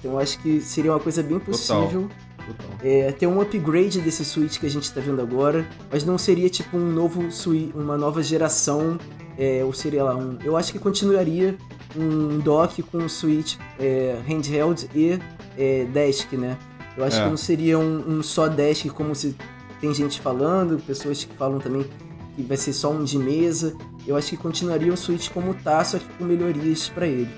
[0.00, 2.78] Então eu acho que seria uma coisa bem possível Total.
[2.82, 6.48] é, ter um upgrade desse Switch que a gente está vendo agora, mas não seria
[6.48, 8.98] tipo um novo Switch, uma nova geração,
[9.38, 10.36] é, ou seria lá um.
[10.42, 11.56] Eu acho que continuaria
[11.96, 15.16] um dock com um Switch é, handheld e
[15.56, 16.56] é, desk, né?
[16.98, 17.22] Eu acho É.
[17.22, 19.36] que não seria um, um só desk como se
[19.80, 21.86] tem gente falando, pessoas que falam também
[22.34, 23.76] que vai ser só um de mesa.
[24.06, 27.30] Eu acho que continuaria o Switch como tá, só que com melhorias para ele.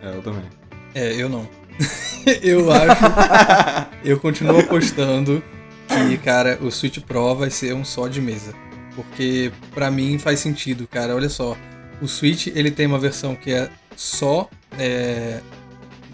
[0.00, 0.44] É, eu também.
[0.94, 1.48] É, eu não.
[2.42, 3.02] eu acho.
[4.04, 5.42] eu continuo apostando
[5.88, 8.52] que, cara, o Switch Pro vai ser um só de mesa.
[8.94, 11.14] Porque pra mim faz sentido, cara.
[11.16, 11.56] Olha só.
[12.00, 14.48] O Switch ele tem uma versão que é só.
[14.78, 15.40] É...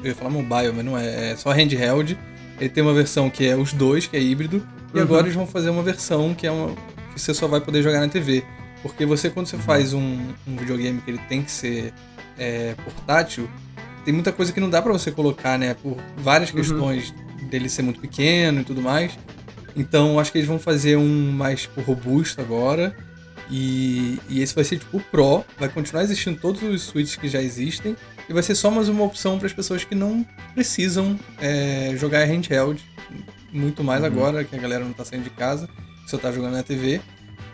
[0.03, 1.33] Eu ia falar mobile, mas não é.
[1.33, 2.19] É só handheld.
[2.61, 4.67] Ele tem uma versão que é os dois, que é híbrido.
[4.95, 5.03] E Uhum.
[5.03, 6.75] agora eles vão fazer uma versão que é uma.
[7.15, 8.45] que você só vai poder jogar na TV.
[8.83, 11.93] Porque você, quando você faz um, um videogame que ele tem que ser
[12.39, 13.49] é, portátil,
[14.05, 15.75] tem muita coisa que não dá pra você colocar, né?
[15.75, 16.57] Por várias Uhum.
[16.57, 17.15] questões
[17.51, 19.13] dele ser muito pequeno e tudo mais.
[19.75, 22.95] Então acho que eles vão fazer um mais tipo, robusto agora.
[23.51, 25.45] E, e esse vai ser tipo o Pro.
[25.59, 27.97] Vai continuar existindo todos os Switches que já existem.
[28.29, 32.25] E vai ser só mais uma opção para as pessoas que não precisam é, jogar
[32.25, 32.83] handheld.
[33.53, 34.07] Muito mais Uhum.
[34.07, 35.69] agora que a galera não tá saindo de casa,
[36.07, 37.01] só tá jogando na TV.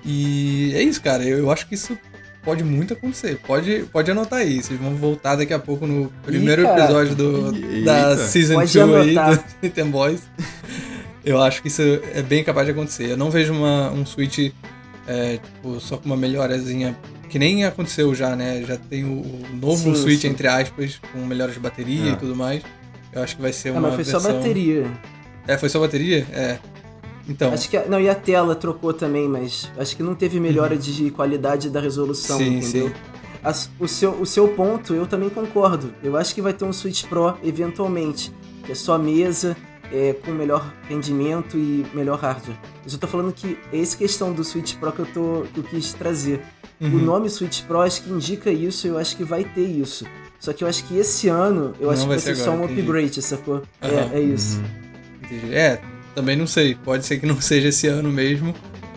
[0.04, 1.22] E é isso, cara.
[1.22, 1.96] Eu, eu acho que isso
[2.42, 3.38] pode muito acontecer.
[3.46, 4.62] Pode, pode anotar aí.
[4.62, 7.84] Vocês vão voltar daqui a pouco no primeiro episódio do, Eita.
[7.84, 10.22] da Season Pode 2 aí do Nintendo Boys.
[11.24, 11.82] Eu acho que isso
[12.14, 13.10] é bem capaz de acontecer.
[13.10, 14.50] Eu não vejo uma, um Switch
[15.06, 16.96] é, tipo, só com uma melhorazinha.
[17.32, 18.62] Que nem aconteceu já, né?
[18.62, 20.28] Já tem o, o novo Sim, Switch, sim.
[20.28, 22.12] entre aspas, com melhoras de bateria É.
[22.12, 22.62] e tudo mais.
[23.10, 24.20] Eu acho que vai ser Ah, uma mas foi versão...
[24.20, 24.86] só bateria.
[25.48, 26.26] É, foi só bateria?
[26.30, 26.58] É.
[27.26, 30.38] Então, Acho que a- não, e a tela trocou também, mas acho que não teve
[30.38, 32.88] melhora de qualidade da resolução, Sim, entendeu?
[32.88, 32.94] sim.
[33.42, 35.94] As- o, seu, o seu ponto, eu também concordo.
[36.02, 38.30] Eu acho que vai ter um Switch Pro eventualmente,
[38.64, 39.56] que é só mesa,
[39.92, 42.56] é, com melhor rendimento e melhor hardware.
[42.90, 45.64] Eu tô falando que é essa questão do Switch Pro que eu, tô, que eu
[45.64, 46.40] quis trazer.
[46.80, 46.98] O uhum.
[46.98, 50.04] nome Switch Pro acho que indica isso, eu acho que vai ter isso.
[50.40, 52.50] Só que eu acho que esse ano, eu Não acho que vai ser ser só
[52.50, 52.80] um agora, entendi.
[52.80, 53.62] upgrade, sacou?
[53.80, 54.10] Aham.
[54.12, 54.58] É, é isso.
[54.58, 54.64] Uhum.
[55.22, 55.54] Entendi.
[55.54, 55.80] É,
[56.16, 56.74] também não sei.
[56.74, 58.52] Pode ser que não seja esse ano mesmo.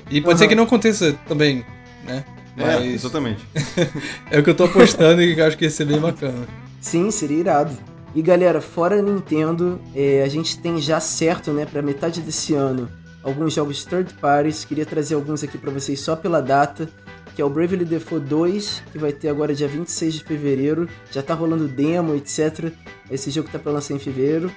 [0.10, 0.50] E pode ser Aham.
[0.50, 1.64] que não aconteça também,
[2.04, 2.26] né?
[2.58, 3.46] É, Mas exatamente.
[4.32, 6.48] é o que eu tô apostando e que eu acho que ia ser bem bacana.
[6.80, 7.78] Sim, seria irado.
[8.16, 12.88] E galera, fora Nintendo, é, a gente tem já certo, né, pra metade desse ano,
[13.22, 14.64] alguns jogos third parties.
[14.64, 16.88] Queria trazer alguns aqui pra vocês só pela data,
[17.36, 20.88] que é o Bravely Default 2, que vai ter agora dia 26 de fevereiro.
[21.12, 22.72] Já tá rolando demo, etc.
[23.12, 24.50] Esse jogo tá pra lançar em fevereiro.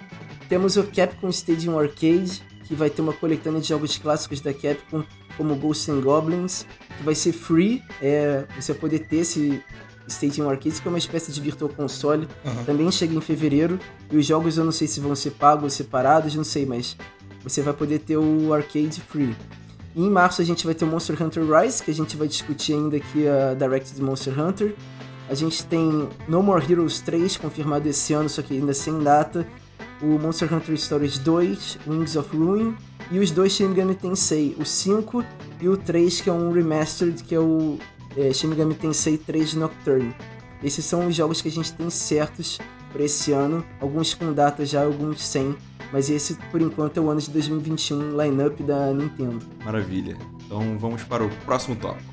[0.49, 5.03] Temos o Capcom Stadium Arcade, que vai ter uma coletânea de jogos clássicos da Capcom,
[5.37, 6.65] como Ghosts and Goblins,
[6.97, 7.83] que vai ser free.
[8.01, 9.61] É, você vai poder ter esse
[10.09, 12.27] Stadium Arcade, que é uma espécie de virtual console.
[12.45, 12.65] Aham.
[12.65, 13.79] Também chega em fevereiro.
[14.11, 16.97] E os jogos eu não sei se vão ser pagos ou separados, não sei, mas
[17.43, 19.35] você vai poder ter o arcade free.
[19.95, 22.29] E em março a gente vai ter o Monster Hunter Rise, que a gente vai
[22.29, 24.75] discutir ainda aqui a Direct de Monster Hunter.
[25.29, 29.47] A gente tem No More Heroes 3 confirmado esse ano, só que ainda sem data.
[30.01, 32.75] O Monster Hunter Stories 2, Wings of Ruin.
[33.11, 35.25] e os dois Shin Megami Tensei, o 5
[35.61, 37.79] e o 3, que é um remastered, que é o
[38.19, 40.15] é, Shin Megami Tensei 3 Nocturne.
[40.63, 42.59] Esses são os jogos que a gente tem certos
[42.93, 45.55] para esse ano, alguns com data já, alguns sem,
[45.93, 49.47] mas esse por enquanto é o ano de 2021 lineup da Nintendo.
[49.65, 50.17] Maravilha.
[50.45, 52.13] Então vamos para o próximo tópico.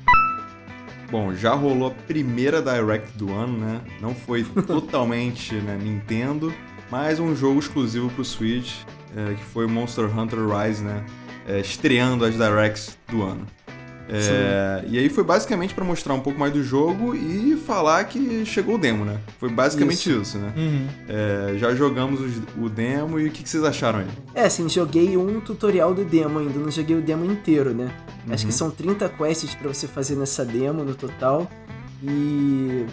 [1.10, 3.80] Bom, já rolou a primeira Direct do ano, né?
[4.00, 6.52] Não foi totalmente né, Nintendo,
[6.90, 8.82] mas um jogo exclusivo para o Switch,
[9.16, 11.04] é, que foi o Monster Hunter Rise, né?
[11.48, 13.46] É, estreando as Directs do ano.
[14.08, 18.44] É, e aí foi basicamente para mostrar um pouco mais do jogo e falar que
[18.46, 19.18] chegou o demo, né?
[19.38, 20.52] Foi basicamente isso, isso né?
[20.56, 20.86] Uhum.
[21.08, 24.06] É, já jogamos o, o, demo e o que, que, vocês acharam aí?
[24.34, 27.90] É, assim, joguei um tutorial do demo ainda, não joguei o demo inteiro, né?
[28.26, 28.34] Uhum.
[28.34, 28.58] Acho que uhum.
[28.58, 31.50] são 30 quests para você fazer nessa demo no total.
[32.02, 32.86] E.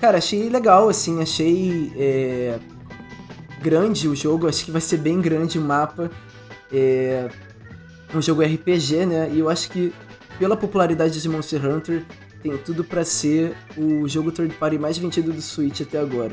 [0.00, 1.92] Cara, achei legal, assim, achei.
[1.96, 2.58] É...
[3.60, 6.10] Grande o jogo, acho que vai ser bem grande o mapa.
[6.72, 7.28] É
[8.14, 9.30] um jogo RPG, né?
[9.32, 9.92] E eu acho que
[10.38, 12.04] pela popularidade de Monster Hunter,
[12.42, 16.32] tem tudo para ser o jogo third party mais vendido do Switch até agora.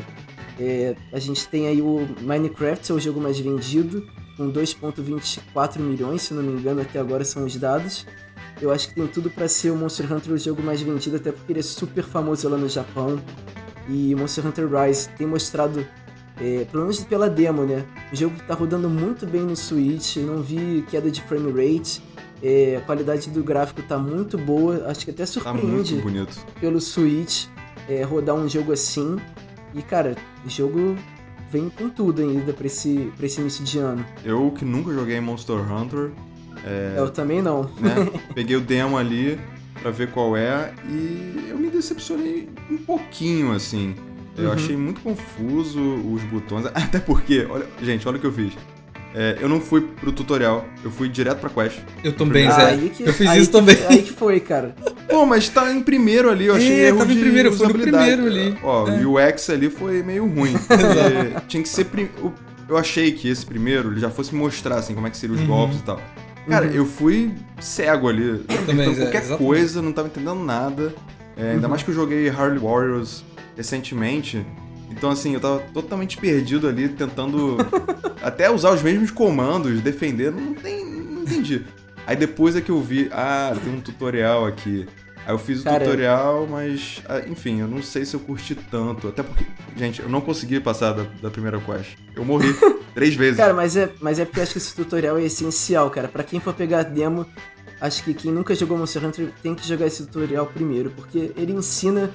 [0.59, 6.21] É, a gente tem aí o Minecraft, é o jogo mais vendido, com 2.24 milhões,
[6.21, 8.05] se não me engano, até agora são os dados.
[8.61, 11.31] Eu acho que tem tudo para ser o Monster Hunter o jogo mais vendido, até
[11.31, 13.19] porque ele é super famoso lá no Japão.
[13.89, 15.85] E Monster Hunter Rise tem mostrado,
[16.39, 17.85] é, pelo menos pela demo, né?
[18.11, 22.01] O jogo tá rodando muito bem no Switch, não vi queda de frame rate.
[22.43, 27.47] É, a qualidade do gráfico tá muito boa, acho que até surpreende tá pelo Switch
[27.87, 29.17] é, rodar um jogo assim.
[29.73, 30.15] E cara,
[30.45, 30.95] o jogo
[31.51, 34.05] vem com tudo ainda pra esse, pra esse início de ano.
[34.23, 36.11] Eu que nunca joguei Monster Hunter.
[36.65, 37.63] É, eu também não.
[37.79, 37.95] Né?
[38.33, 39.39] Peguei o demo ali
[39.81, 43.95] pra ver qual é e eu me decepcionei um pouquinho assim.
[44.37, 44.51] Eu uhum.
[44.53, 48.53] achei muito confuso os botões, até porque, olha, gente, olha o que eu fiz.
[49.17, 51.79] É, eu não fui pro tutorial, eu fui direto pra quest.
[52.03, 52.75] Eu também, Zé.
[52.89, 53.77] Que, eu fiz isso que, também.
[53.87, 54.75] Aí que foi, cara.
[55.09, 57.73] Pô, mas tá em primeiro ali, eu achei é, erro tava em primeiro, foi no
[57.73, 58.57] primeiro ali.
[58.61, 59.05] Ó, é.
[59.05, 60.53] o UX ali foi meio ruim.
[61.47, 61.85] tinha que ser...
[61.85, 62.09] Prim...
[62.67, 65.41] Eu achei que esse primeiro ele já fosse mostrar, assim, como é que seriam os
[65.43, 65.47] uhum.
[65.47, 66.01] golpes e tal.
[66.49, 66.73] Cara, uhum.
[66.73, 68.43] eu fui cego ali.
[68.49, 70.93] Eu também, qualquer Zé, coisa, não tava entendendo nada.
[71.37, 71.69] É, ainda uhum.
[71.69, 73.23] mais que eu joguei Harley Warriors
[73.55, 74.45] recentemente.
[74.95, 77.57] Então, assim, eu tava totalmente perdido ali, tentando
[78.23, 81.65] até usar os mesmos comandos, defender, não, tem, não entendi.
[82.07, 84.87] Aí depois é que eu vi, ah, tem um tutorial aqui.
[85.25, 88.55] Aí eu fiz o Cara, tutorial, mas, ah, enfim, eu não sei se eu curti
[88.55, 89.07] tanto.
[89.07, 89.43] Até porque,
[89.75, 91.97] gente, eu não consegui passar da, da primeira quest.
[92.15, 92.55] Eu morri
[92.93, 93.37] três vezes.
[93.37, 96.07] Cara, mas é, mas é porque eu acho que esse tutorial é essencial, cara.
[96.07, 97.25] Para quem for pegar a demo,
[97.81, 101.53] acho que quem nunca jogou Monster Hunter tem que jogar esse tutorial primeiro, porque ele
[101.53, 102.11] ensina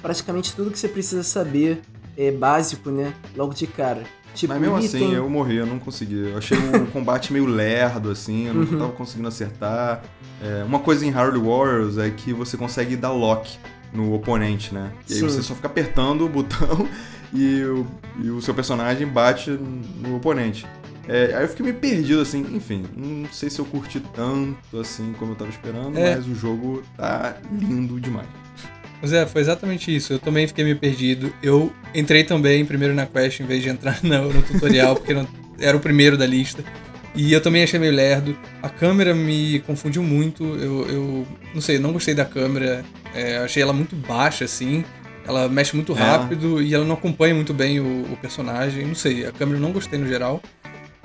[0.00, 1.82] praticamente tudo que você precisa saber
[2.16, 3.12] é, básico, né?
[3.36, 4.02] Logo de cara.
[4.34, 6.30] Tipo, Mas mesmo assim, eu morri, eu não consegui.
[6.30, 8.78] Eu achei o combate meio lerdo, assim, eu não uhum.
[8.78, 10.02] tava conseguindo acertar.
[10.42, 13.58] É, uma coisa em Harley Warriors é que você consegue dar lock
[13.92, 14.90] no oponente, né?
[15.08, 15.28] E aí Sim.
[15.28, 16.88] você só fica apertando o botão
[17.32, 17.86] e o,
[18.20, 20.66] e o seu personagem bate no oponente.
[21.06, 25.12] É, aí eu fiquei meio perdido, assim, enfim, não sei se eu curti tanto assim
[25.18, 26.16] como eu tava esperando, é.
[26.16, 28.43] mas o jogo tá lindo demais.
[29.00, 30.14] Pois é, foi exatamente isso.
[30.14, 31.32] Eu também fiquei meio perdido.
[31.42, 35.26] Eu entrei também primeiro na quest em vez de entrar no, no tutorial, porque não,
[35.58, 36.64] era o primeiro da lista.
[37.14, 38.36] E eu também achei meio lerdo.
[38.60, 40.42] A câmera me confundiu muito.
[40.42, 42.84] Eu, eu não sei, não gostei da câmera.
[43.14, 44.84] É, achei ela muito baixa, assim.
[45.26, 46.00] Ela mexe muito é.
[46.00, 46.64] rápido é.
[46.64, 48.84] e ela não acompanha muito bem o, o, personagem.
[48.84, 50.42] Não sei, a câmera eu não gostei no geral.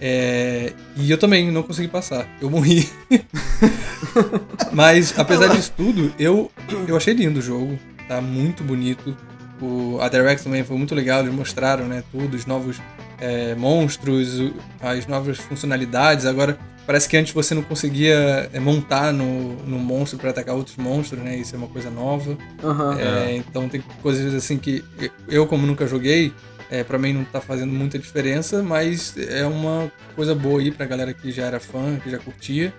[0.02, 2.28] É, e eu também não consegui passar.
[2.42, 2.90] Eu morri.
[4.72, 6.52] Mas, apesar disso tudo, eu,
[6.88, 7.78] eu achei lindo o jogo.
[8.08, 9.16] Tá muito bonito.
[9.62, 11.22] O, a Direct também foi muito legal.
[11.22, 12.78] Eles mostraram né, tudo, os novos
[13.20, 16.26] é, monstros, as novas funcionalidades.
[16.26, 20.78] Agora, parece que antes você não conseguia é, montar no, no monstro para atacar outros
[20.78, 21.36] monstros, né?
[21.36, 22.38] Isso é uma coisa nova.
[22.64, 22.94] Uhum.
[22.94, 24.84] É, então tem coisas assim que
[25.28, 26.34] eu, como nunca joguei,
[26.70, 30.86] é, para mim não tá fazendo muita diferença, mas é uma coisa boa aí pra
[30.86, 32.74] galera que já era fã, que já curtia.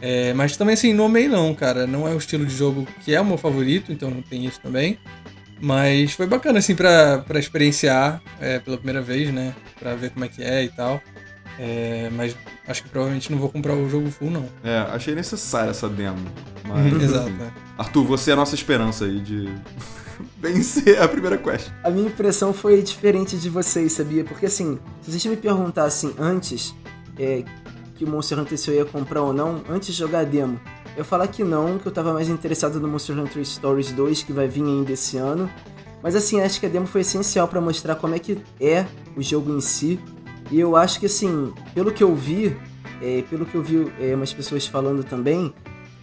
[0.00, 1.86] É, mas também assim, não amei não, cara.
[1.86, 4.60] Não é o estilo de jogo que é o meu favorito, então não tem isso
[4.60, 4.98] também.
[5.60, 9.54] Mas foi bacana, assim, pra, pra experienciar é, pela primeira vez, né?
[9.78, 11.00] Pra ver como é que é e tal.
[11.58, 12.36] É, mas
[12.68, 14.46] acho que provavelmente não vou comprar o jogo full, não.
[14.62, 16.18] É, achei necessária essa demo.
[16.64, 17.30] Mas, Exato.
[17.30, 17.50] É.
[17.78, 19.48] Arthur, você é a nossa esperança aí de
[20.40, 21.70] vencer a primeira quest.
[21.82, 24.24] A minha impressão foi diferente de vocês, sabia?
[24.24, 26.74] Porque assim, se vocês me perguntassem antes
[27.18, 27.44] é,
[27.94, 30.60] que o Monster Hunter se eu ia comprar ou não, antes de jogar a demo,
[30.96, 34.32] eu falar que não, que eu tava mais interessado no Monster Hunter Stories 2, que
[34.32, 35.50] vai vir ainda esse ano.
[36.02, 38.86] Mas assim, acho que a demo foi essencial para mostrar como é que é
[39.16, 40.00] o jogo em si.
[40.50, 42.56] E eu acho que assim, pelo que eu vi,
[43.02, 45.52] é, pelo que eu vi é, umas pessoas falando também,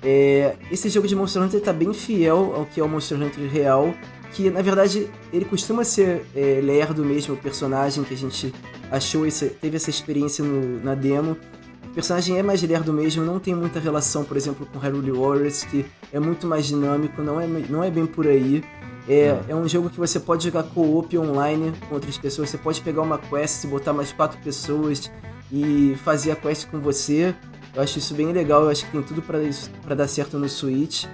[0.04, 3.50] é, esse jogo de Monster Hunter tá bem fiel ao que é o Monster Hunter
[3.50, 3.94] real,
[4.34, 8.54] que na verdade ele costuma ser é, lerdo mesmo, o personagem que a gente
[8.92, 11.38] achou, esse, teve essa experiência no, na demo.
[11.86, 15.64] O personagem é mais lerdo mesmo, não tem muita relação, por exemplo, com Hyrule Warriors,
[15.64, 18.64] que é muito mais dinâmico, não é, não é bem por aí.
[19.08, 22.50] É, é um jogo que você pode jogar co-op online com outras pessoas.
[22.50, 25.12] Você pode pegar uma quest, botar mais quatro pessoas
[25.52, 27.36] e fazer a quest com você.
[27.76, 28.64] Eu acho isso bem legal.
[28.64, 31.06] Eu acho que tem tudo para dar certo no Switch.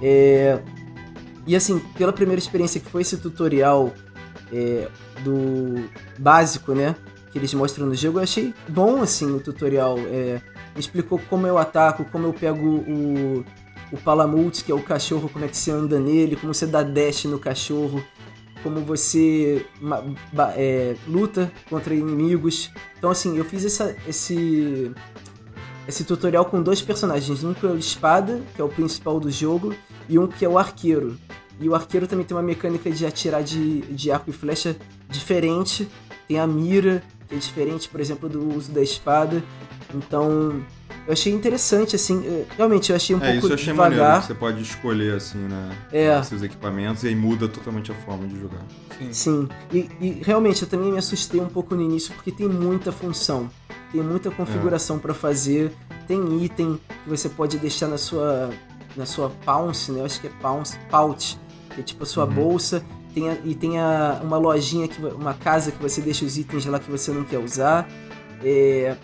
[0.00, 0.60] É...
[1.46, 3.92] E assim, pela primeira experiência que foi esse tutorial
[4.52, 4.88] é,
[5.22, 5.88] do
[6.18, 6.96] básico, né?
[7.30, 9.96] Que eles mostram no jogo, eu achei bom assim o tutorial.
[9.98, 10.40] É,
[10.76, 13.44] explicou como eu ataco, como eu pego o,
[13.92, 16.82] o Palamute, que é o cachorro, como é que você anda nele, como você dá
[16.82, 18.02] dash no cachorro,
[18.62, 19.64] como você
[20.56, 22.72] é, luta contra inimigos.
[22.98, 24.92] Então, assim, eu fiz essa, esse,
[25.88, 27.44] esse tutorial com dois personagens.
[27.44, 29.74] Um que é o espada, que é o principal do jogo,
[30.08, 31.18] e um que é o arqueiro.
[31.58, 34.76] E o arqueiro também tem uma mecânica de atirar de, de arco e flecha
[35.08, 35.88] diferente.
[36.28, 39.42] Tem a mira, que é diferente, por exemplo, do uso da espada.
[39.94, 40.62] Então,
[41.06, 42.44] eu achei interessante, assim.
[42.56, 43.98] Realmente, eu achei um é, pouco isso eu achei devagar.
[43.98, 45.76] Maneiro, você pode escolher, assim, né?
[45.92, 46.22] É.
[46.22, 48.64] Seus equipamentos e aí muda totalmente a forma de jogar.
[48.98, 49.12] Sim.
[49.12, 49.48] Sim.
[49.72, 53.48] E, e, realmente, eu também me assustei um pouco no início, porque tem muita função.
[53.96, 54.98] Tem muita configuração é.
[54.98, 55.72] para fazer.
[56.06, 58.50] Tem item que você pode deixar na sua
[58.94, 60.00] na sua pounce, né?
[60.00, 61.38] Eu acho que é pounce, pouch,
[61.74, 62.34] que é tipo a sua uhum.
[62.34, 62.84] bolsa.
[63.14, 66.66] Tem a, e tem a, uma lojinha, que, uma casa que você deixa os itens
[66.66, 67.88] lá que você não quer usar.
[68.44, 68.96] É,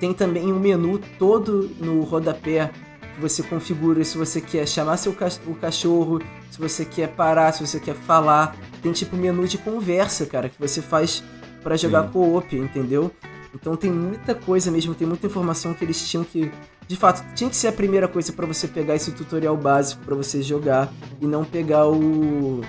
[0.00, 2.70] tem também um menu todo no rodapé
[3.14, 5.14] que você configura se você quer chamar seu
[5.46, 6.20] o cachorro,
[6.50, 8.56] se você quer parar, se você quer falar.
[8.82, 11.22] Tem tipo menu de conversa, cara, que você faz
[11.62, 13.12] para jogar co-op, entendeu?
[13.54, 16.50] Então tem muita coisa mesmo, tem muita informação que eles tinham que.
[16.86, 20.14] De fato, tinha que ser a primeira coisa para você pegar esse tutorial básico para
[20.14, 22.62] você jogar e não pegar o.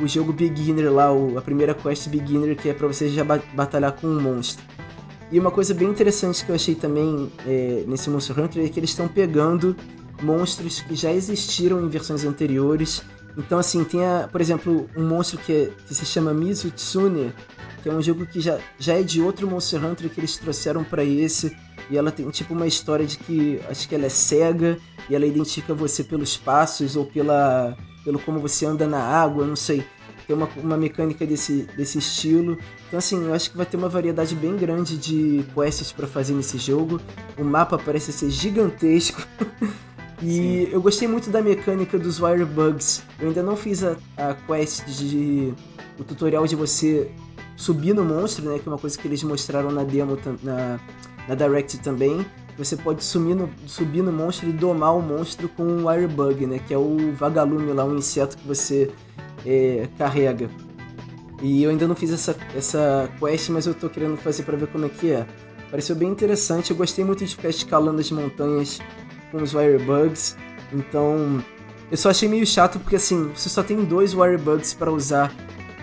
[0.00, 3.22] O jogo beginner lá, o, a primeira quest beginner que é para você já
[3.54, 4.64] batalhar com um monstro.
[5.30, 8.78] E uma coisa bem interessante que eu achei também é, nesse Monster Hunter é que
[8.78, 9.76] eles estão pegando
[10.22, 13.02] monstros que já existiram em versões anteriores.
[13.36, 17.32] Então, assim, tem, a, por exemplo, um monstro que, é, que se chama Mizutsune,
[17.84, 20.82] que é um jogo que já, já é de outro Monster Hunter que eles trouxeram
[20.82, 21.54] para esse.
[21.90, 24.78] E ela tem tipo uma história de que acho que ela é cega
[25.08, 29.56] e ela identifica você pelos passos ou pela pelo como você anda na água, não
[29.56, 29.84] sei
[30.26, 32.58] tem uma, uma mecânica desse, desse estilo.
[32.88, 36.32] Então, assim, eu acho que vai ter uma variedade bem grande de quests para fazer
[36.32, 36.98] nesse jogo.
[37.36, 39.20] O mapa parece ser gigantesco.
[40.22, 40.68] e Sim.
[40.72, 43.02] eu gostei muito da mecânica dos Wire Bugs.
[43.20, 45.52] Eu ainda não fiz a, a quest de.
[45.98, 47.10] o tutorial de você
[47.56, 48.58] subir no monstro, né?
[48.58, 50.78] Que é uma coisa que eles mostraram na demo, na,
[51.28, 52.24] na Direct também.
[52.56, 56.46] Você pode subir no, subir no monstro e domar o monstro com um Wire Bug,
[56.46, 56.60] né?
[56.66, 58.90] Que é o vagalume lá, um inseto que você
[59.44, 60.48] é, carrega.
[61.42, 64.68] E eu ainda não fiz essa, essa quest, mas eu tô querendo fazer para ver
[64.68, 65.26] como é que é.
[65.70, 68.78] Pareceu bem interessante, eu gostei muito de ficar escalando as montanhas
[69.30, 70.36] com os Wirebugs.
[70.72, 71.42] Então,
[71.90, 75.34] eu só achei meio chato porque assim, você só tem dois Wirebugs para usar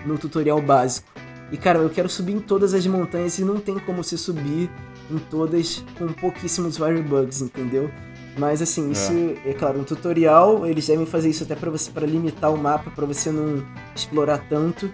[0.06, 1.06] no tutorial básico.
[1.52, 4.70] E cara, eu quero subir em todas as montanhas e não tem como você subir
[5.10, 7.90] em todas com pouquíssimos Wirebugs, entendeu?
[8.38, 8.92] Mas assim, é.
[8.92, 9.12] isso
[9.44, 12.56] é, é claro, um tutorial, eles devem fazer isso até para você para limitar o
[12.56, 13.62] mapa, para você não
[13.94, 14.90] explorar tanto.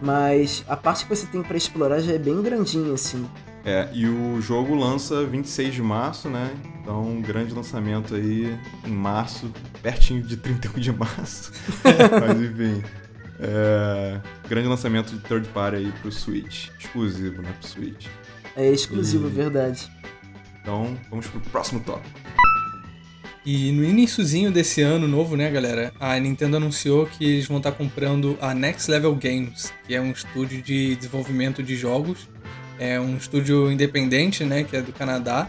[0.00, 3.28] Mas a parte que você tem para explorar já é bem grandinha assim.
[3.62, 6.50] É, e o jogo lança 26 de março, né?
[6.80, 11.52] Então, um grande lançamento aí em março, pertinho de 31 de março.
[11.84, 12.82] Mas enfim.
[13.42, 16.68] É, grande lançamento de third party aí pro Switch.
[16.78, 17.52] Exclusivo, né?
[17.58, 18.06] Pro Switch.
[18.56, 19.30] É exclusivo, e...
[19.30, 19.90] verdade.
[20.60, 22.20] Então, vamos pro próximo tópico.
[23.44, 27.72] E no iníciozinho desse ano novo, né, galera, a Nintendo anunciou que eles vão estar
[27.72, 32.28] comprando a Next Level Games, que é um estúdio de desenvolvimento de jogos.
[32.78, 35.48] É um estúdio independente, né, que é do Canadá.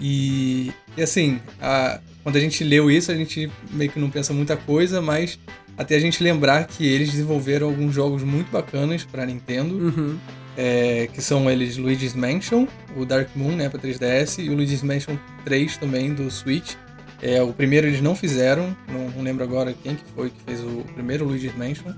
[0.00, 4.32] E, e assim, a, quando a gente leu isso, a gente meio que não pensa
[4.32, 5.38] muita coisa, mas
[5.82, 10.18] até a gente lembrar que eles desenvolveram alguns jogos muito bacanas para Nintendo, uhum.
[10.56, 12.66] é, que são eles Luigi's Mansion,
[12.96, 16.74] o Dark Moon, né, para 3DS, e o Luigi's Mansion 3 também do Switch.
[17.20, 20.60] É, o primeiro eles não fizeram, não, não, lembro agora quem que foi que fez
[20.60, 21.92] o primeiro Luigi's Mansion,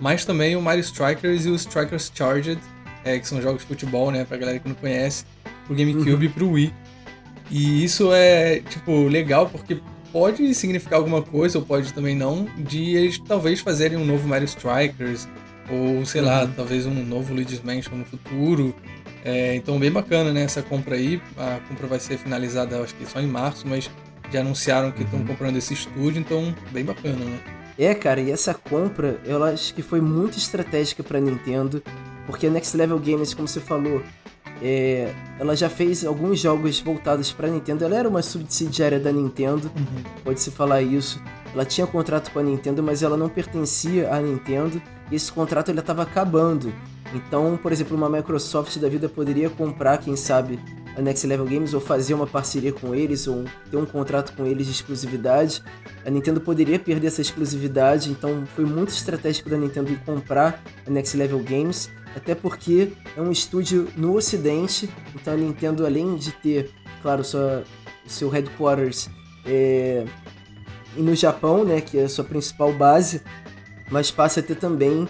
[0.00, 2.58] mas também o Mario Strikers e o Strikers Charged,
[3.04, 5.24] é, que são jogos de futebol, né, pra galera que não conhece,
[5.66, 6.22] pro GameCube uhum.
[6.22, 6.74] e pro Wii.
[7.50, 9.80] E isso é, tipo, legal porque
[10.12, 14.46] pode significar alguma coisa, ou pode também não, de eles talvez fazerem um novo Mario
[14.46, 15.28] Strikers,
[15.70, 16.26] ou sei uhum.
[16.26, 18.74] lá, talvez um novo Luigi's Mansion no futuro.
[19.24, 20.42] É, então, bem bacana, né?
[20.42, 21.20] Essa compra aí.
[21.36, 23.90] A compra vai ser finalizada, acho que só em março, mas
[24.32, 25.26] já anunciaram que estão uhum.
[25.26, 27.38] comprando esse estúdio, então, bem bacana, né?
[27.78, 31.82] É, cara, e essa compra, eu acho que foi muito estratégica pra Nintendo,
[32.26, 34.02] porque a Next Level Games, como você falou,
[34.62, 37.84] é, ela já fez alguns jogos voltados para Nintendo.
[37.84, 40.02] Ela era uma subsidiária da Nintendo, uhum.
[40.22, 41.22] pode-se falar isso.
[41.52, 44.80] Ela tinha contrato com a Nintendo, mas ela não pertencia à Nintendo
[45.10, 46.72] e esse contrato ele estava acabando.
[47.12, 50.60] Então, por exemplo, uma Microsoft da vida poderia comprar, quem sabe,
[50.96, 54.46] a Next Level Games ou fazer uma parceria com eles ou ter um contrato com
[54.46, 55.62] eles de exclusividade.
[56.04, 61.16] A Nintendo poderia perder essa exclusividade, então foi muito estratégico da Nintendo comprar a Next
[61.16, 66.70] Level Games, até porque é um estúdio no Ocidente, então a Nintendo, além de ter,
[67.02, 67.64] claro, sua,
[68.06, 69.08] seu headquarters
[69.46, 70.04] é,
[70.96, 73.22] no Japão, né, que é a sua principal base,
[73.90, 75.08] mas passa a ter também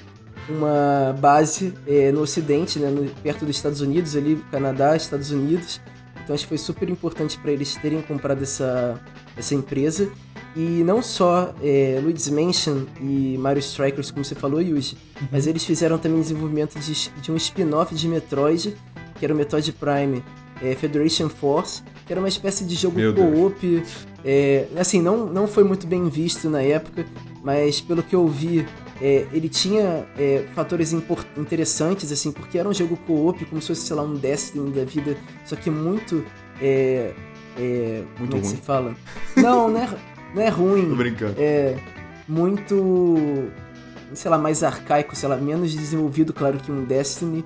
[0.48, 5.80] uma base é, no Ocidente, né, no, perto dos Estados Unidos, ali, Canadá, Estados Unidos.
[6.22, 9.00] Então acho que foi super importante para eles terem comprado essa,
[9.36, 10.10] essa empresa.
[10.56, 15.28] E não só é, Luigi's Mansion e Mario Strikers, como você falou, Yuji, uhum.
[15.30, 18.76] mas eles fizeram também desenvolvimento de, de um spin-off de Metroid,
[19.18, 20.22] que era o Metroid Prime
[20.62, 23.82] é, Federation Force, que era uma espécie de jogo co-op.
[24.24, 27.06] É, assim, não, não foi muito bem visto na época,
[27.42, 28.66] mas pelo que eu vi,
[29.00, 30.92] é, ele tinha é, fatores
[31.36, 34.84] interessantes, assim, porque era um jogo co-op, como se fosse, sei lá, um Destiny da
[34.84, 36.24] vida, só que muito.
[36.60, 37.14] É,
[37.56, 38.94] é, muito como é que se fala?
[39.36, 39.88] Não, não é,
[40.34, 40.88] não é ruim.
[40.88, 41.34] Tô brincando.
[41.38, 41.76] É
[42.30, 43.50] muito.
[44.14, 47.44] sei lá, mais arcaico, sei lá, menos desenvolvido, claro, que um Destiny.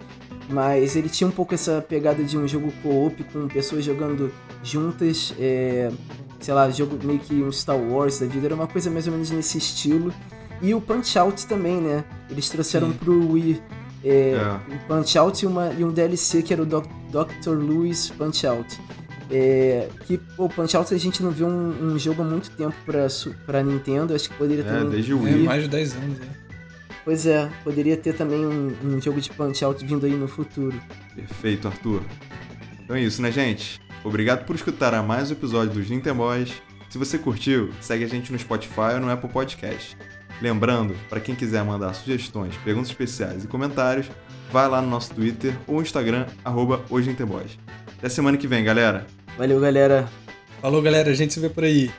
[0.48, 4.30] Mas ele tinha um pouco essa pegada de um jogo co-op com pessoas jogando
[4.62, 5.34] juntas.
[5.38, 5.90] É,
[6.38, 8.46] sei lá, jogo meio que um Star Wars da vida.
[8.46, 10.12] Era uma coisa mais ou menos nesse estilo.
[10.60, 12.04] E o Punch Out também, né?
[12.30, 12.98] Eles trouxeram Sim.
[12.98, 13.60] pro Wii
[14.04, 14.74] é, é.
[14.74, 17.56] um Punch Out e, uma, e um DLC que era o Doc, Dr.
[17.56, 18.78] Lewis Punch Out.
[19.36, 22.76] É, que o Punch Out a gente não viu um, um, jogo há muito tempo
[22.86, 23.08] pra,
[23.44, 24.70] pra Nintendo, acho que poderia ter.
[24.70, 25.42] É, desde o Wii.
[25.42, 26.44] É, mais de 10 anos, é.
[27.04, 30.80] Pois é, poderia ter também um, um jogo de Punch Out vindo aí no futuro.
[31.16, 32.02] Perfeito, Arthur.
[32.84, 33.80] Então é isso, né, gente?
[34.04, 36.52] Obrigado por escutar a mais um episódio dos Nintendo Boys.
[36.88, 39.96] Se você curtiu, segue a gente no Spotify ou no Apple Podcast.
[40.40, 44.08] Lembrando, para quem quiser mandar sugestões, perguntas especiais e comentários,
[44.52, 46.80] vai lá no nosso Twitter ou Instagram, arroba
[47.98, 49.04] Até semana que vem, galera.
[49.36, 50.08] Valeu, galera.
[50.60, 51.10] Falou, galera.
[51.10, 51.90] A gente se vê por aí.